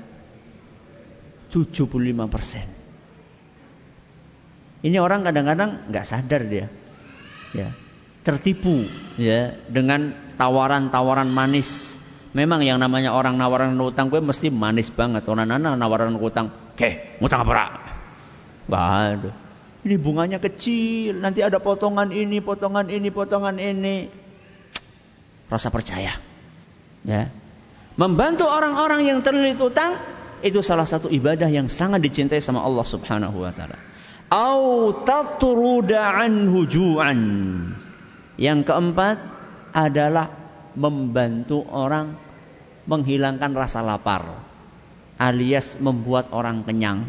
[1.49, 1.87] 75
[2.27, 2.67] persen.
[4.85, 6.67] Ini orang kadang-kadang nggak sadar dia.
[7.55, 7.71] Ya,
[8.27, 11.97] tertipu ya dengan tawaran-tawaran manis.
[12.35, 15.23] Memang yang namanya orang nawaran utang gue mesti manis banget.
[15.31, 17.79] Orang nana nawaran utang, ke, utang apa?
[18.67, 19.44] Gak
[19.85, 24.09] Ini bunganya kecil, nanti ada potongan ini, potongan ini, potongan ini.
[25.45, 26.17] Rasa percaya.
[27.05, 27.29] Ya.
[27.93, 30.01] Membantu orang-orang yang terlilit utang
[30.41, 33.77] itu salah satu ibadah yang sangat dicintai sama Allah Subhanahu wa taala.
[34.33, 37.21] Au tatruda anhu ju'an.
[38.41, 39.21] Yang keempat
[39.69, 40.33] adalah
[40.73, 42.17] membantu orang
[42.89, 44.55] menghilangkan rasa lapar
[45.15, 47.07] alias membuat orang kenyang.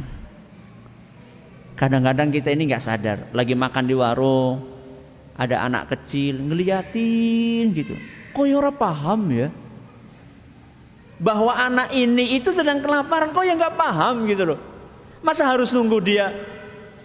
[1.77, 4.65] Kadang-kadang kita ini nggak sadar, lagi makan di warung,
[5.37, 7.95] ada anak kecil ngeliatin gitu.
[8.33, 9.49] Kok ya paham ya?
[11.17, 14.61] bahwa anak ini itu sedang kelaparan kok yang nggak paham gitu loh
[15.25, 16.29] masa harus nunggu dia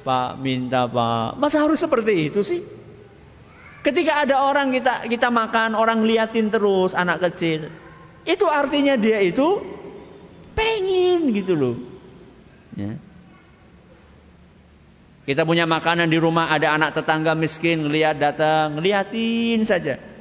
[0.03, 2.61] pak minta pak masa harus seperti itu sih
[3.87, 7.71] ketika ada orang kita kita makan orang liatin terus anak kecil
[8.27, 9.63] itu artinya dia itu
[10.59, 11.75] pengen gitu loh
[12.75, 12.99] ya.
[15.25, 20.11] Kita punya makanan di rumah ada anak tetangga miskin ngeliat datang ngeliatin saja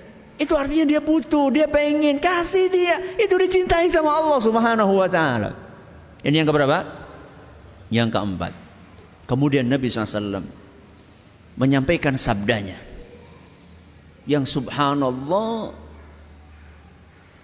[0.41, 2.97] itu artinya dia butuh, dia pengen, kasih dia.
[3.21, 5.53] Itu dicintai sama Allah Subhanahu wa taala.
[6.25, 6.89] Ini yang keberapa?
[7.93, 8.53] Yang keempat.
[9.29, 10.41] Kemudian Nabi SAW
[11.61, 12.81] menyampaikan sabdanya.
[14.25, 15.77] Yang subhanallah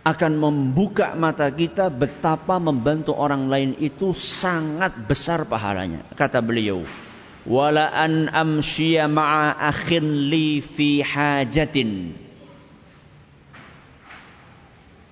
[0.06, 6.00] akan membuka mata kita betapa membantu orang lain itu sangat besar pahalanya.
[6.16, 6.80] Kata beliau,
[7.46, 12.12] "Wala an amshiya ma'a akhin li fi hajatin."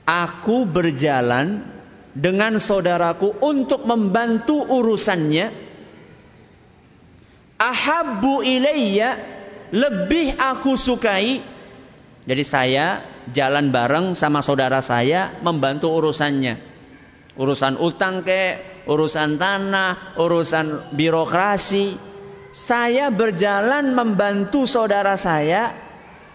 [0.04, 1.64] Aku berjalan
[2.12, 5.50] dengan saudaraku untuk membantu urusannya.
[7.56, 9.16] Ahabbu ilayya
[9.72, 11.40] lebih aku sukai.
[12.24, 13.00] Jadi saya
[13.32, 16.60] jalan bareng sama saudara saya membantu urusannya.
[17.34, 22.13] Urusan utang ke, urusan tanah, urusan birokrasi.
[22.54, 25.74] Saya berjalan membantu saudara saya.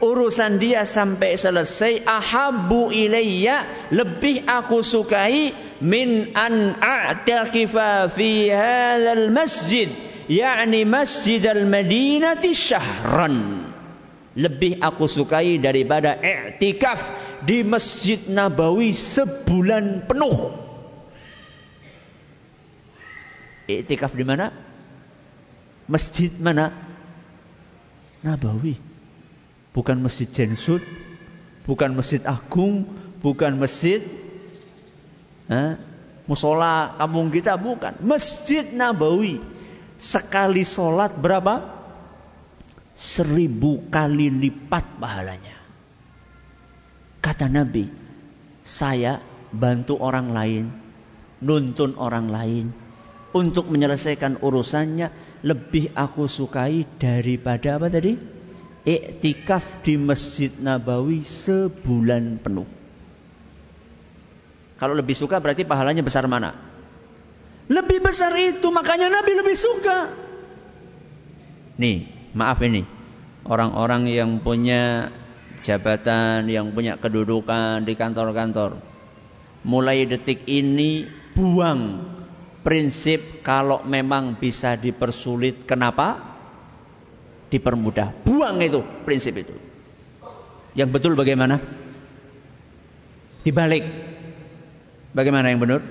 [0.03, 2.03] Urusan dia sampai selesai.
[2.03, 3.87] Ahabbu ilayya.
[3.95, 5.55] Lebih aku sukai.
[5.79, 9.87] Min an a'taqifa fi hadzal masjid.
[10.27, 13.63] Yakni masjid al-madinati syahran.
[14.35, 16.99] Lebih aku sukai daripada i'tikaf
[17.47, 20.51] di Masjid Nabawi sebulan penuh.
[23.71, 24.68] I'tikaf di mana?
[25.89, 26.69] Masjid mana?
[28.21, 28.77] Nabawi.
[29.73, 30.85] Bukan masjid Jensut,
[31.65, 32.85] bukan masjid Agung,
[33.25, 34.05] bukan masjid
[35.49, 35.73] eh,
[36.29, 37.97] musola kampung kita, bukan.
[38.05, 39.41] Masjid Nabawi.
[39.99, 41.81] Sekali sholat berapa?
[42.93, 45.57] Seribu kali lipat pahalanya.
[47.19, 47.89] Kata Nabi,
[48.63, 49.19] saya
[49.51, 50.65] bantu orang lain,
[51.43, 52.65] nuntun orang lain,
[53.35, 55.11] untuk menyelesaikan urusannya
[55.45, 58.39] lebih aku sukai daripada apa tadi?
[58.89, 62.65] iktikaf di Masjid Nabawi sebulan penuh.
[64.79, 66.55] Kalau lebih suka berarti pahalanya besar mana?
[67.69, 70.09] Lebih besar itu, makanya Nabi lebih suka.
[71.77, 72.81] Nih, maaf ini.
[73.45, 75.13] Orang-orang yang punya
[75.61, 78.79] jabatan, yang punya kedudukan di kantor-kantor.
[79.67, 82.07] Mulai detik ini buang
[82.61, 85.63] prinsip kalau memang bisa dipersulit.
[85.63, 86.29] Kenapa?
[87.49, 88.13] dipermudah.
[88.23, 89.53] Buang itu prinsip itu.
[90.77, 91.57] Yang betul bagaimana?
[93.41, 93.83] Dibalik.
[95.09, 95.81] Bagaimana yang benar?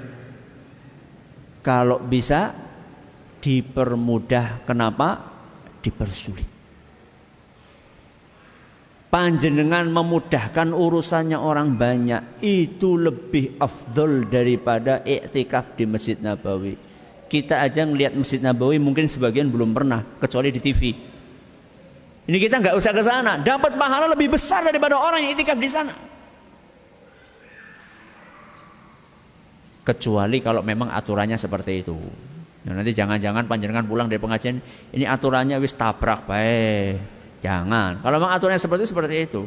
[1.67, 2.55] Kalau bisa
[3.43, 5.27] dipermudah, kenapa?
[5.83, 6.58] Dipersulit.
[9.09, 16.77] Panjenengan memudahkan urusannya orang banyak itu lebih afdol daripada iktikaf di Masjid Nabawi.
[17.33, 20.93] Kita aja ngelihat Masjid Nabawi mungkin sebagian belum pernah kecuali di TV.
[22.29, 25.71] Ini kita nggak usah ke sana, dapat pahala lebih besar daripada orang yang iktikaf di
[25.73, 25.97] sana.
[29.89, 31.97] Kecuali kalau memang aturannya seperti itu.
[32.69, 34.61] Nah, nanti jangan-jangan panjenengan pulang dari pengajian,
[34.93, 37.18] ini aturannya wis tabrak baik.
[37.39, 38.03] Jangan.
[38.03, 39.43] Kalau memang aturannya seperti itu, seperti itu.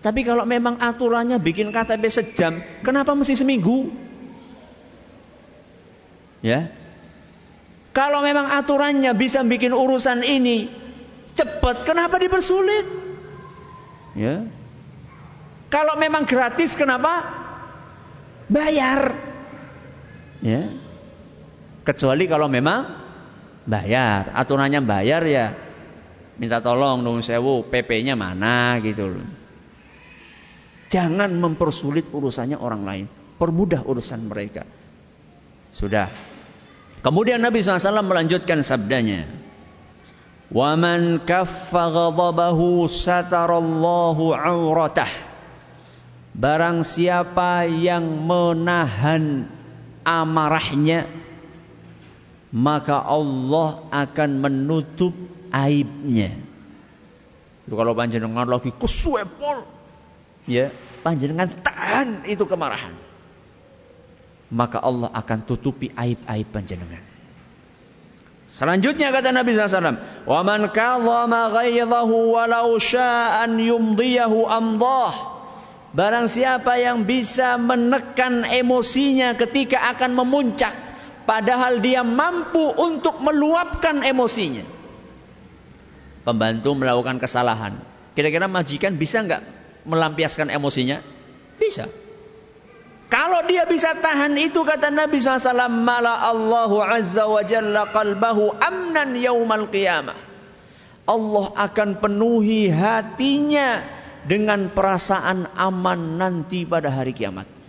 [0.00, 3.92] Tapi kalau memang aturannya bikin KTP sejam, kenapa mesti seminggu?
[6.40, 6.72] Ya.
[7.92, 10.72] Kalau memang aturannya bisa bikin urusan ini
[11.36, 12.86] cepat, kenapa dipersulit?
[14.16, 14.48] Ya.
[15.68, 17.28] Kalau memang gratis, kenapa
[18.48, 19.16] bayar?
[20.40, 20.72] Ya.
[21.84, 22.88] Kecuali kalau memang
[23.68, 25.69] bayar, aturannya bayar ya
[26.40, 29.28] minta tolong dong sewu PP-nya mana gitu loh.
[30.88, 33.04] Jangan mempersulit urusannya orang lain,
[33.36, 34.64] permudah urusan mereka.
[35.70, 36.08] Sudah.
[37.04, 39.28] Kemudian Nabi SAW melanjutkan sabdanya.
[40.50, 45.12] Waman kaffa ghadabahu satarallahu auratah.
[46.34, 49.46] Barang siapa yang menahan
[50.02, 51.06] amarahnya
[52.50, 55.14] maka Allah akan menutup
[55.50, 56.34] aibnya.
[57.66, 59.62] Itu kalau panjenengan lagi kesuepol,
[60.48, 60.74] ya
[61.06, 62.96] panjenengan tahan itu kemarahan.
[64.50, 67.06] Maka Allah akan tutupi aib-aib panjenengan.
[68.50, 75.38] Selanjutnya kata Nabi SAW, "Wa man kadhama ghaidhahu walau sya'an yumdiyahu amdah."
[75.94, 80.74] Barang siapa yang bisa menekan emosinya ketika akan memuncak,
[81.30, 84.79] padahal dia mampu untuk meluapkan emosinya
[86.30, 87.74] pembantu melakukan kesalahan.
[88.14, 89.42] Kira-kira majikan bisa nggak
[89.82, 91.02] melampiaskan emosinya?
[91.58, 91.90] Bisa.
[93.10, 99.18] Kalau dia bisa tahan itu kata Nabi SAW, mala Allahu Azza wa Jalla qalbahu amnan
[99.18, 100.14] yaumal qiyamah.
[101.10, 103.82] Allah akan penuhi hatinya
[104.30, 107.59] dengan perasaan aman nanti pada hari kiamat.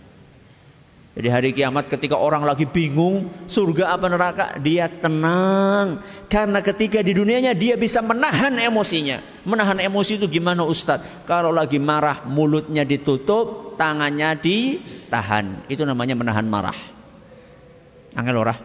[1.12, 6.00] Jadi hari kiamat ketika orang lagi bingung surga apa neraka, dia tenang.
[6.32, 9.20] Karena ketika di dunianya dia bisa menahan emosinya.
[9.44, 11.28] Menahan emosi itu gimana Ustadz?
[11.28, 15.68] Kalau lagi marah mulutnya ditutup, tangannya ditahan.
[15.68, 16.76] Itu namanya menahan marah.
[18.16, 18.56] Angel ora?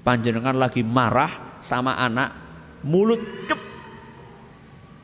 [0.00, 2.32] Panjenengan lagi marah sama anak,
[2.88, 3.60] mulut cep.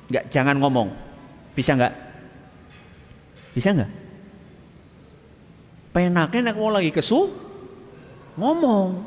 [0.08, 0.88] Enggak, jangan ngomong.
[1.52, 1.92] Bisa enggak?
[3.52, 4.05] Bisa enggak?
[5.96, 7.32] Penaknya nek wong lagi kesu
[8.36, 9.00] ngomong.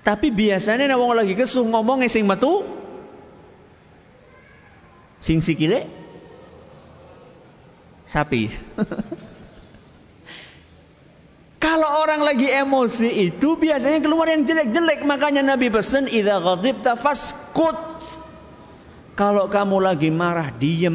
[0.00, 2.64] Tapi biasanya nek wong lagi kesu ngomong sing metu
[5.20, 5.84] sing sikile
[8.08, 8.48] sapi.
[11.66, 15.02] Kalau orang lagi emosi itu biasanya keluar yang jelek-jelek.
[15.04, 18.00] Makanya Nabi pesan, "Idza ghadibta faskut."
[19.18, 20.94] Kalau kamu lagi marah, diem.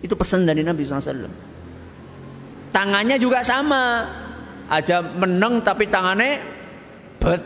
[0.00, 1.49] Itu pesan dari Nabi SAW.
[2.70, 4.06] Tangannya juga sama.
[4.70, 6.38] Aja meneng tapi tangannya
[7.18, 7.42] bet.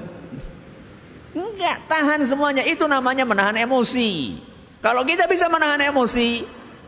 [1.35, 2.63] Enggak, tahan semuanya.
[2.63, 4.39] Itu namanya menahan emosi.
[4.85, 6.45] Kalau kita bisa menahan emosi,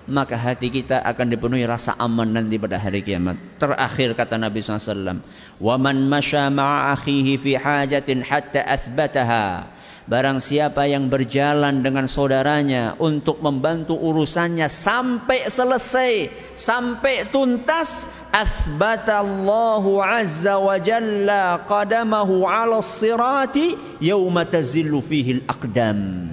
[0.06, 3.58] maka hati kita akan dipenuhi rasa aman nanti pada hari kiamat.
[3.58, 5.24] Terakhir kata Nabi SAW,
[5.58, 9.75] "Waman masya ma'a akhihi fi hajatin hatta athbataha."
[10.06, 20.62] Barang siapa yang berjalan dengan saudaranya untuk membantu urusannya sampai selesai, sampai tuntas, athbatallahu azza
[20.62, 26.30] wa jalla qadamahu 'ala sirati yauma tazillu fihi al-aqdam.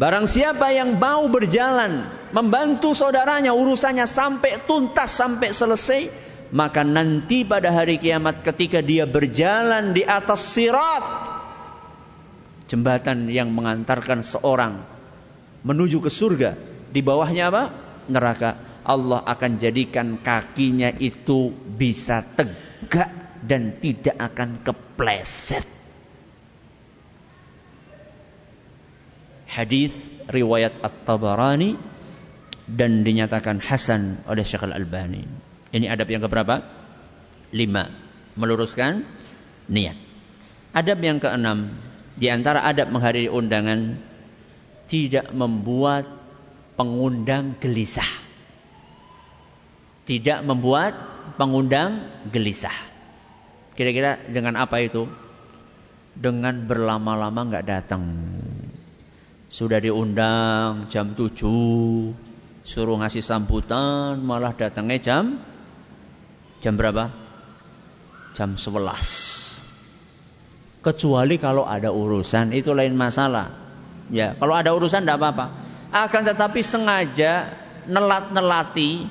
[0.00, 6.08] Barang siapa yang mau berjalan membantu saudaranya urusannya sampai tuntas sampai selesai,
[6.48, 11.31] maka nanti pada hari kiamat ketika dia berjalan di atas sirat
[12.72, 14.80] jembatan yang mengantarkan seorang
[15.60, 16.56] menuju ke surga.
[16.88, 17.68] Di bawahnya apa?
[18.08, 18.56] Neraka.
[18.82, 23.12] Allah akan jadikan kakinya itu bisa tegak
[23.44, 25.68] dan tidak akan kepleset.
[29.46, 29.92] Hadis
[30.32, 31.76] riwayat At-Tabarani
[32.64, 35.28] dan dinyatakan hasan oleh Syekh Al-Albani.
[35.76, 36.64] Ini adab yang keberapa?
[37.52, 37.92] Lima.
[38.32, 39.04] Meluruskan
[39.68, 39.94] niat.
[40.72, 41.68] Adab yang keenam
[42.16, 43.96] di antara adab menghadiri undangan
[44.88, 46.04] tidak membuat
[46.76, 48.08] pengundang gelisah.
[50.02, 52.74] Tidak membuat Pengundang gelisah.
[53.72, 55.08] Kira-kira dengan apa itu?
[56.12, 58.04] Dengan berlama-lama nggak datang.
[59.48, 61.32] Sudah diundang jam 7,
[62.64, 65.24] suruh ngasih sambutan, malah datangnya jam
[66.60, 67.08] jam berapa?
[68.36, 69.51] Jam 11.
[70.82, 73.54] Kecuali kalau ada urusan itu lain masalah.
[74.10, 75.46] Ya, kalau ada urusan tidak apa-apa.
[75.94, 77.54] Akan tetapi sengaja
[77.86, 79.06] nelat-nelati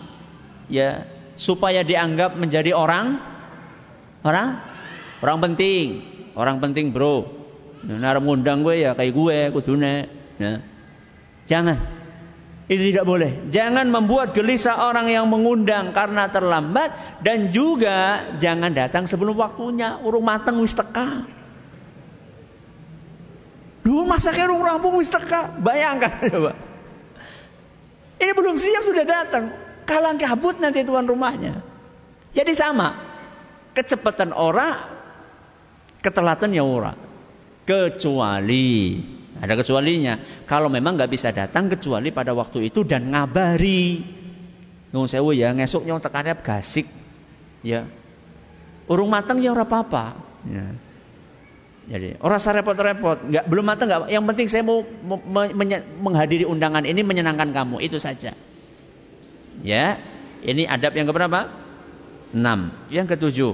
[0.68, 1.08] ya
[1.40, 3.24] supaya dianggap menjadi orang
[4.28, 4.60] orang
[5.24, 6.04] orang penting,
[6.36, 7.40] orang penting, Bro.
[7.82, 10.12] Nah, ngundang gue ya kayak gue kudune.
[10.38, 10.62] Ya.
[11.50, 11.78] Jangan.
[12.72, 13.52] Itu tidak boleh.
[13.52, 20.00] Jangan membuat gelisah orang yang mengundang karena terlambat dan juga jangan datang sebelum waktunya.
[20.00, 21.41] Urung mateng wis teka.
[23.92, 25.52] Duh, masa kayak rampung wis teka.
[25.60, 26.56] Bayangkan coba.
[28.24, 29.52] Ini belum siap sudah datang.
[29.84, 31.60] Kalang kabut nanti tuan rumahnya.
[32.32, 32.96] Jadi sama.
[33.76, 34.88] Kecepatan orang,
[36.00, 36.96] ketelatan ya orang.
[37.68, 38.96] Kecuali
[39.44, 40.24] ada kecualinya.
[40.48, 44.08] Kalau memang nggak bisa datang kecuali pada waktu itu dan ngabari.
[44.96, 46.88] Nung sewu ya ngesuk nyong tekannya gasik.
[47.60, 47.92] Ya.
[48.88, 50.16] Urung matang ya ora apa-apa.
[50.48, 50.80] Ya.
[51.90, 54.14] Jadi orang saya repot-repot, nggak belum matang nggak.
[54.14, 54.86] Yang penting saya mau
[55.98, 58.38] menghadiri undangan ini menyenangkan kamu itu saja.
[59.66, 59.98] Ya,
[60.46, 61.50] ini adab yang keberapa?
[62.32, 62.70] Enam.
[62.94, 63.54] Yang ketujuh,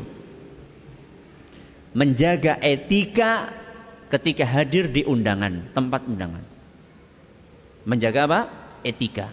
[1.95, 3.49] menjaga etika
[4.11, 6.43] ketika hadir di undangan, tempat undangan.
[7.87, 8.39] Menjaga apa?
[8.83, 9.31] Etika.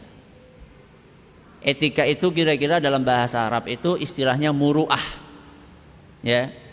[1.65, 5.03] Etika itu kira-kira dalam bahasa Arab itu istilahnya muruah.
[6.23, 6.64] Ya.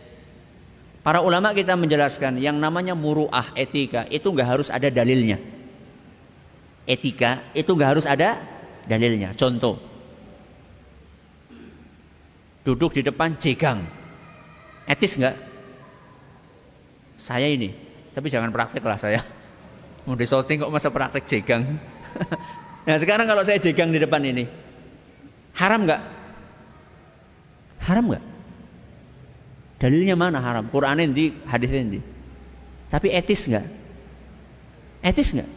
[1.02, 5.42] Para ulama kita menjelaskan yang namanya muruah etika itu nggak harus ada dalilnya.
[6.86, 8.38] Etika itu nggak harus ada
[8.86, 9.34] dalilnya.
[9.34, 9.82] Contoh,
[12.62, 13.90] duduk di depan jegang,
[14.86, 15.38] etis nggak?
[17.18, 19.24] Saya ini tapi jangan praktek lah saya.
[20.04, 21.80] Mau di shooting kok masa praktek jegang.
[22.88, 24.50] nah sekarang kalau saya jegang di depan ini.
[25.56, 26.02] Haram nggak?
[27.88, 28.24] Haram nggak?
[29.82, 30.70] Dalilnya mana haram?
[30.70, 32.00] Quran ini, hadis ini.
[32.94, 33.66] Tapi etis nggak?
[35.02, 35.50] Etis nggak?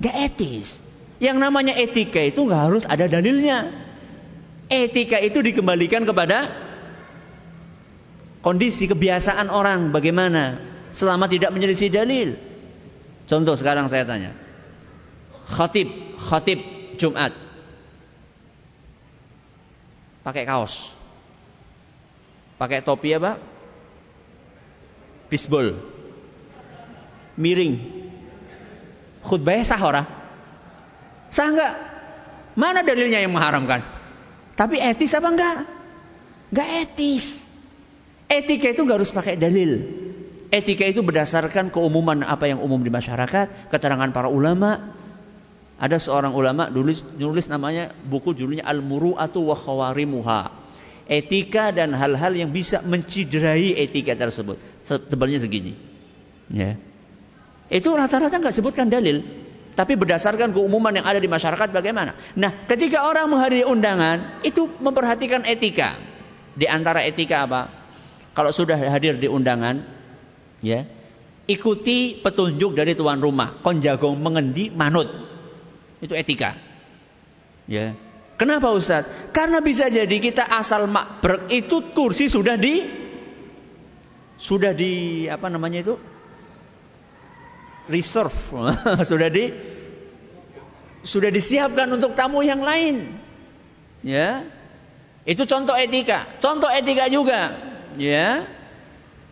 [0.00, 0.80] Nggak etis.
[1.20, 3.68] Yang namanya etika itu nggak harus ada dalilnya.
[4.72, 6.48] Etika itu dikembalikan kepada
[8.40, 10.64] kondisi kebiasaan orang bagaimana
[10.96, 12.40] selama tidak menyelisih dalil.
[13.28, 14.32] Contoh sekarang saya tanya.
[15.44, 16.64] Khatib, khatib
[16.96, 17.36] Jumat.
[20.24, 20.96] Pakai kaos.
[22.56, 23.57] Pakai topi apa?
[25.28, 25.76] Bisbol.
[27.38, 27.76] Miring.
[29.22, 30.02] Khutbahnya sah ora?
[31.28, 31.72] Sah enggak?
[32.58, 33.84] Mana dalilnya yang mengharamkan?
[34.56, 35.56] Tapi etis apa enggak?
[36.50, 37.46] Enggak etis.
[38.26, 39.84] Etika itu enggak harus pakai dalil.
[40.48, 44.96] Etika itu berdasarkan keumuman apa yang umum di masyarakat, keterangan para ulama.
[45.78, 50.40] Ada seorang ulama nulis, nulis namanya buku judulnya Al-Muru'atu wa Khawarimuha.
[51.06, 54.58] Etika dan hal-hal yang bisa menciderai etika tersebut.
[54.88, 55.76] Tebalnya segini.
[56.48, 56.80] Ya.
[57.68, 59.20] Itu rata-rata nggak sebutkan dalil,
[59.76, 62.16] tapi berdasarkan keumuman yang ada di masyarakat bagaimana.
[62.32, 66.00] Nah, ketika orang menghadiri undangan, itu memperhatikan etika.
[66.56, 67.68] Di antara etika apa?
[68.32, 69.98] Kalau sudah hadir di undangan,
[70.60, 70.86] Ya.
[71.48, 73.64] Ikuti petunjuk dari tuan rumah.
[73.64, 75.08] Kon jago mengendi manut.
[76.04, 76.60] Itu etika.
[77.64, 77.96] Ya.
[78.36, 79.08] Kenapa Ustaz?
[79.32, 82.84] Karena bisa jadi kita asal makbrek itu kursi sudah di
[84.38, 85.94] sudah di apa namanya itu?
[87.88, 88.36] reserve.
[89.10, 89.50] sudah di
[91.02, 93.16] sudah disiapkan untuk tamu yang lain.
[94.04, 94.46] Ya.
[95.24, 96.28] Itu contoh etika.
[96.38, 97.56] Contoh etika juga.
[97.96, 98.46] Ya.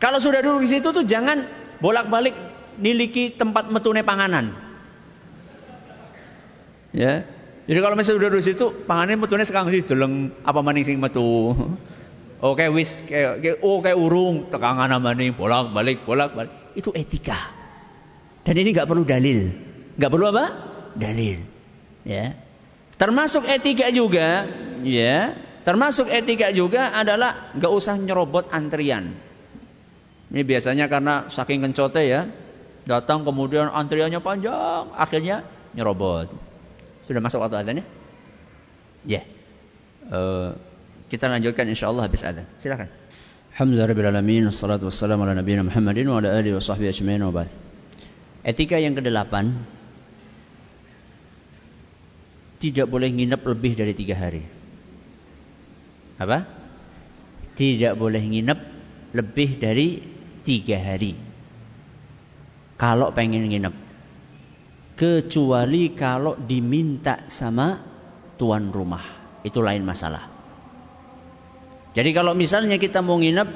[0.00, 1.46] Kalau sudah duduk di situ tuh jangan
[1.80, 2.34] bolak-balik
[2.80, 4.56] niliki tempat metune panganan.
[6.96, 7.28] Ya.
[7.66, 9.84] Jadi kalau misalnya sudah duduk di situ, panganan metune sekarang sih
[10.44, 11.52] apa maning sing metu.
[12.36, 16.52] Oke wis kayak oh kayak urung tekangan maning bolak-balik bolak-balik.
[16.76, 17.56] Itu etika.
[18.44, 19.50] Dan ini nggak perlu dalil.
[19.96, 20.44] Nggak perlu apa?
[20.94, 21.40] Dalil.
[22.04, 22.36] Ya.
[22.96, 24.46] Termasuk etika juga,
[24.84, 25.34] ya.
[25.66, 29.18] Termasuk etika juga adalah nggak usah nyerobot antrian.
[30.30, 32.30] Ini biasanya karena saking kencote ya,
[32.86, 35.42] datang kemudian antriannya panjang, akhirnya
[35.74, 36.30] nyerobot.
[37.10, 37.84] Sudah masuk waktu adanya?
[39.02, 39.22] Ya.
[39.22, 39.24] Yeah.
[40.06, 40.50] Uh,
[41.06, 42.44] kita lanjutkan insyaallah habis ada.
[42.58, 42.90] Silakan.
[43.56, 47.48] Alhamdulillahirabbil wassalatu wassalamu ala nabiyina Muhammadin wa ala alihi washabbihi ajmain wa ba'd.
[48.44, 49.64] Etika yang kedelapan
[52.60, 54.44] tidak boleh nginep lebih dari tiga hari.
[56.16, 56.56] Apa?
[57.56, 58.60] tidak boleh nginep
[59.16, 60.04] lebih dari
[60.44, 61.16] tiga hari.
[62.76, 63.74] Kalau pengen nginep.
[64.96, 67.80] Kecuali kalau diminta sama
[68.36, 69.40] tuan rumah.
[69.40, 70.35] Itu lain masalah.
[71.96, 73.48] Jadi kalau misalnya kita mau nginep,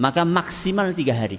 [0.00, 1.36] maka maksimal tiga hari.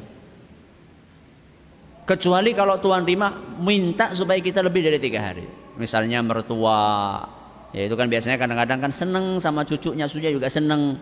[2.06, 5.50] Kecuali kalau tuan rumah minta supaya kita lebih dari tiga hari.
[5.82, 7.26] Misalnya mertua,
[7.74, 11.02] ya itu kan biasanya kadang-kadang kan seneng sama cucunya sudah juga seneng.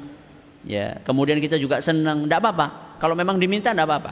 [0.66, 2.98] Ya, kemudian kita juga seneng, tidak apa-apa.
[3.04, 4.12] Kalau memang diminta tidak apa-apa.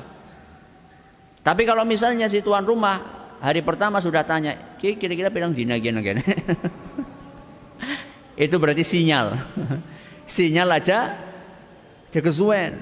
[1.48, 3.00] Tapi kalau misalnya si tuan rumah
[3.40, 6.04] hari pertama sudah tanya, kira-kira bilang dina gini.
[8.46, 9.34] itu berarti sinyal.
[10.34, 11.14] sinyal aja
[12.10, 12.78] kesuwen.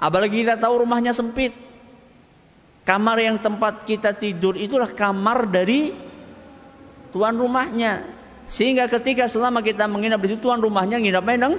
[0.00, 1.52] Apalagi kita tahu rumahnya sempit.
[2.82, 5.94] Kamar yang tempat kita tidur itulah kamar dari
[7.14, 8.02] tuan rumahnya.
[8.50, 11.54] Sehingga ketika selama kita menginap di situ tuan rumahnya nginap nang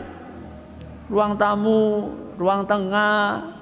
[1.07, 3.55] ruang tamu, ruang tengah,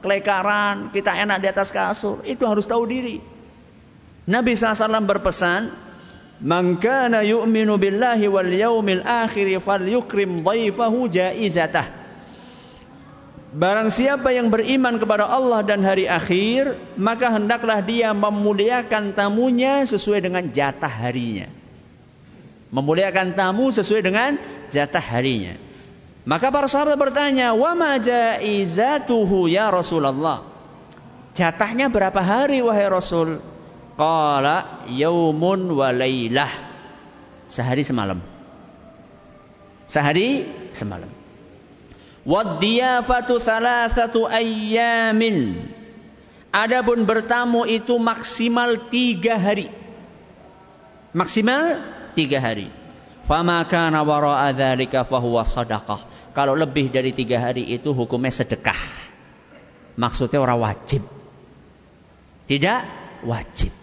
[0.00, 2.24] kelekaran, kita enak di atas kasur.
[2.24, 3.20] Itu harus tahu diri.
[4.24, 5.68] Nabi SAW berpesan,
[6.42, 11.86] Man kana yu'minu billahi wal yaumil akhir falyukrim dhaifahu jaizatah.
[13.52, 20.24] Barang siapa yang beriman kepada Allah dan hari akhir, maka hendaklah dia memuliakan tamunya sesuai
[20.24, 21.46] dengan jatah harinya.
[22.72, 24.40] Memuliakan tamu sesuai dengan
[24.72, 25.60] jatah harinya.
[26.24, 30.48] Maka para sahabat bertanya, "Wa ma jaizatuhu ya Rasulullah?"
[31.36, 33.51] Jatahnya berapa hari wahai Rasul?
[33.96, 36.48] Qala yaumun wa laylah.
[37.48, 38.20] Sehari semalam.
[39.84, 41.10] Sehari semalam.
[42.24, 45.68] Wadiyafatu thalathatu ayyamin.
[46.52, 49.68] Adapun bertamu itu maksimal tiga hari.
[51.12, 51.80] Maksimal
[52.16, 52.72] tiga hari.
[53.28, 56.08] Fama kana wara'a dzalika fahuwa sadaqah.
[56.32, 58.80] Kalau lebih dari tiga hari itu hukumnya sedekah.
[60.00, 61.04] Maksudnya orang wajib.
[62.48, 62.80] Tidak
[63.28, 63.81] wajib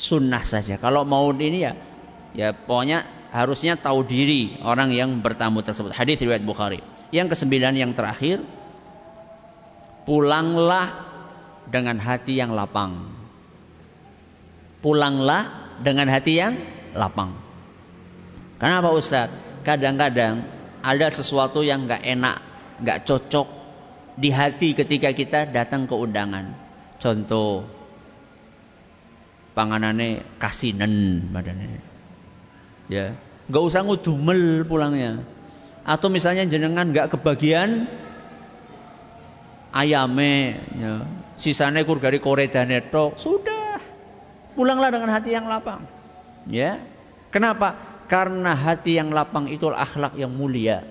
[0.00, 0.80] sunnah saja.
[0.80, 1.76] Kalau mau ini ya,
[2.32, 5.92] ya pokoknya harusnya tahu diri orang yang bertamu tersebut.
[5.92, 6.80] Hadis riwayat Bukhari.
[7.12, 8.40] Yang kesembilan yang terakhir,
[10.08, 10.88] pulanglah
[11.68, 13.12] dengan hati yang lapang.
[14.80, 16.56] Pulanglah dengan hati yang
[16.96, 17.36] lapang.
[18.56, 19.28] Kenapa Ustaz?
[19.60, 20.48] Kadang-kadang
[20.80, 22.36] ada sesuatu yang nggak enak,
[22.80, 23.48] nggak cocok
[24.16, 26.56] di hati ketika kita datang ke undangan.
[27.00, 27.79] Contoh,
[29.54, 31.82] panganane kasinen badannya.
[32.90, 33.14] Ya,
[33.50, 35.22] nggak usah ngudumel pulangnya.
[35.86, 37.86] Atau misalnya jenengan nggak kebagian
[39.70, 41.06] ayame, ya.
[41.38, 43.78] sisane kur dari koredane tok, sudah
[44.54, 45.86] pulanglah dengan hati yang lapang.
[46.50, 46.82] Ya,
[47.30, 47.78] kenapa?
[48.10, 50.82] Karena hati yang lapang itu akhlak yang mulia.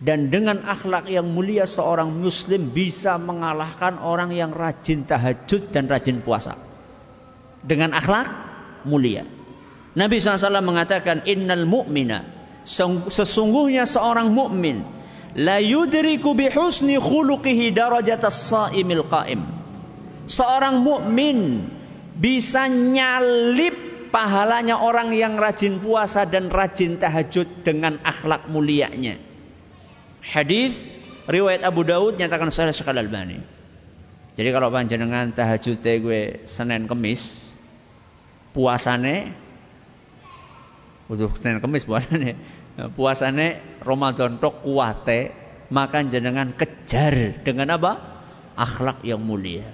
[0.00, 6.24] Dan dengan akhlak yang mulia seorang muslim bisa mengalahkan orang yang rajin tahajud dan rajin
[6.24, 6.69] puasa
[7.64, 8.28] dengan akhlak
[8.88, 9.24] mulia.
[9.96, 12.22] Nabi SAW mengatakan innal mu'mina
[13.10, 14.84] sesungguhnya seorang mukmin
[15.34, 19.42] la yudriku bi husni khuluqihi darajatas saimil qaim.
[20.30, 21.66] Seorang mukmin
[22.14, 23.74] bisa nyalip
[24.14, 29.18] pahalanya orang yang rajin puasa dan rajin tahajud dengan akhlak mulianya.
[30.20, 30.86] Hadis
[31.26, 33.38] riwayat Abu Daud nyatakan sahih sekali Albani.
[34.38, 37.49] Jadi kalau panjenengan tahajud gue Senin Kemis,
[38.50, 39.34] puasane
[41.10, 42.38] untuk Senin Kemis puasane
[42.94, 45.34] puasane Ramadan tok kuate
[45.70, 47.92] maka jenengan kejar dengan apa?
[48.60, 49.64] akhlak yang mulia.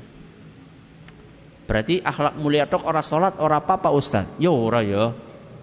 [1.66, 4.30] Berarti akhlak mulia tok ora salat ora apa-apa Ustaz.
[4.38, 5.10] Ya ora ya.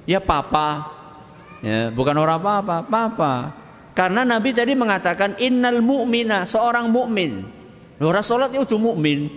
[0.04, 0.92] Ya papa.
[1.64, 3.56] Ya, bukan ora apa-apa, papa.
[3.96, 7.48] Karena Nabi tadi mengatakan innal mu'mina, seorang mukmin.
[8.04, 9.32] Ora salat ya udah mukmin.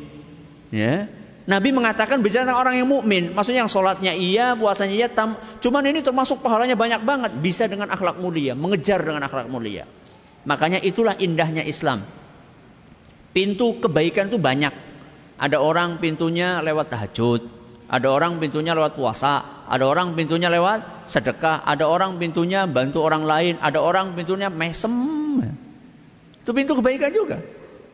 [0.75, 1.07] Ya.
[1.47, 5.87] Nabi mengatakan bicara tentang orang yang mukmin, maksudnya yang sholatnya iya, puasanya iya, tam, cuman
[5.87, 9.87] ini termasuk pahalanya banyak banget, bisa dengan akhlak mulia, mengejar dengan akhlak mulia.
[10.43, 12.03] Makanya itulah indahnya Islam.
[13.31, 14.75] Pintu kebaikan itu banyak.
[15.39, 17.47] Ada orang pintunya lewat tahajud,
[17.87, 23.23] ada orang pintunya lewat puasa, ada orang pintunya lewat sedekah, ada orang pintunya bantu orang
[23.23, 24.91] lain, ada orang pintunya mesem.
[26.43, 27.39] Itu pintu kebaikan juga.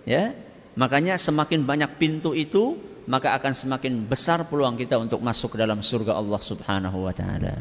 [0.09, 0.32] Ya.
[0.72, 2.80] Makanya semakin banyak pintu itu,
[3.12, 7.60] maka akan semakin besar peluang kita untuk masuk ke dalam surga Allah Subhanahu wa taala.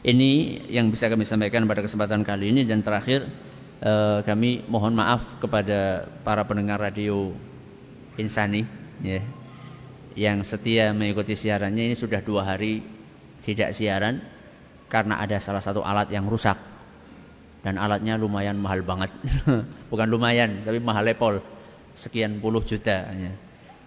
[0.00, 3.28] Ini yang bisa kami sampaikan pada kesempatan kali ini dan terakhir
[3.84, 7.36] eh, kami mohon maaf kepada para pendengar radio
[8.16, 8.64] Insani
[9.04, 9.20] ya,
[10.16, 12.80] yang setia mengikuti siarannya ini sudah dua hari
[13.44, 14.24] tidak siaran
[14.88, 16.56] karena ada salah satu alat yang rusak.
[17.58, 19.10] dan alatnya lumayan mahal banget.
[19.90, 21.42] Bukan lumayan, tapi mahal lepol.
[21.90, 23.10] Sekian puluh juta.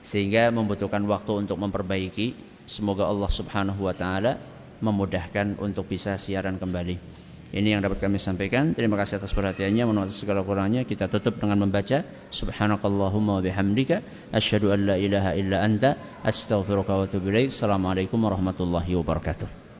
[0.01, 2.49] Sehingga membutuhkan waktu untuk memperbaiki.
[2.65, 4.37] Semoga Allah subhanahu wa ta'ala
[4.81, 7.21] memudahkan untuk bisa siaran kembali.
[7.51, 8.71] Ini yang dapat kami sampaikan.
[8.71, 9.83] Terima kasih atas perhatiannya.
[9.83, 10.87] Mohon atas segala kurangnya.
[10.87, 17.03] Kita tutup dengan membaca Subhanakallahumma wa bihamdika asyhadu an la ilaha illa anta astaghfiruka wa
[17.03, 17.27] atubu.
[17.27, 19.60] Assalamualaikum warahmatullahi wabarakatuh.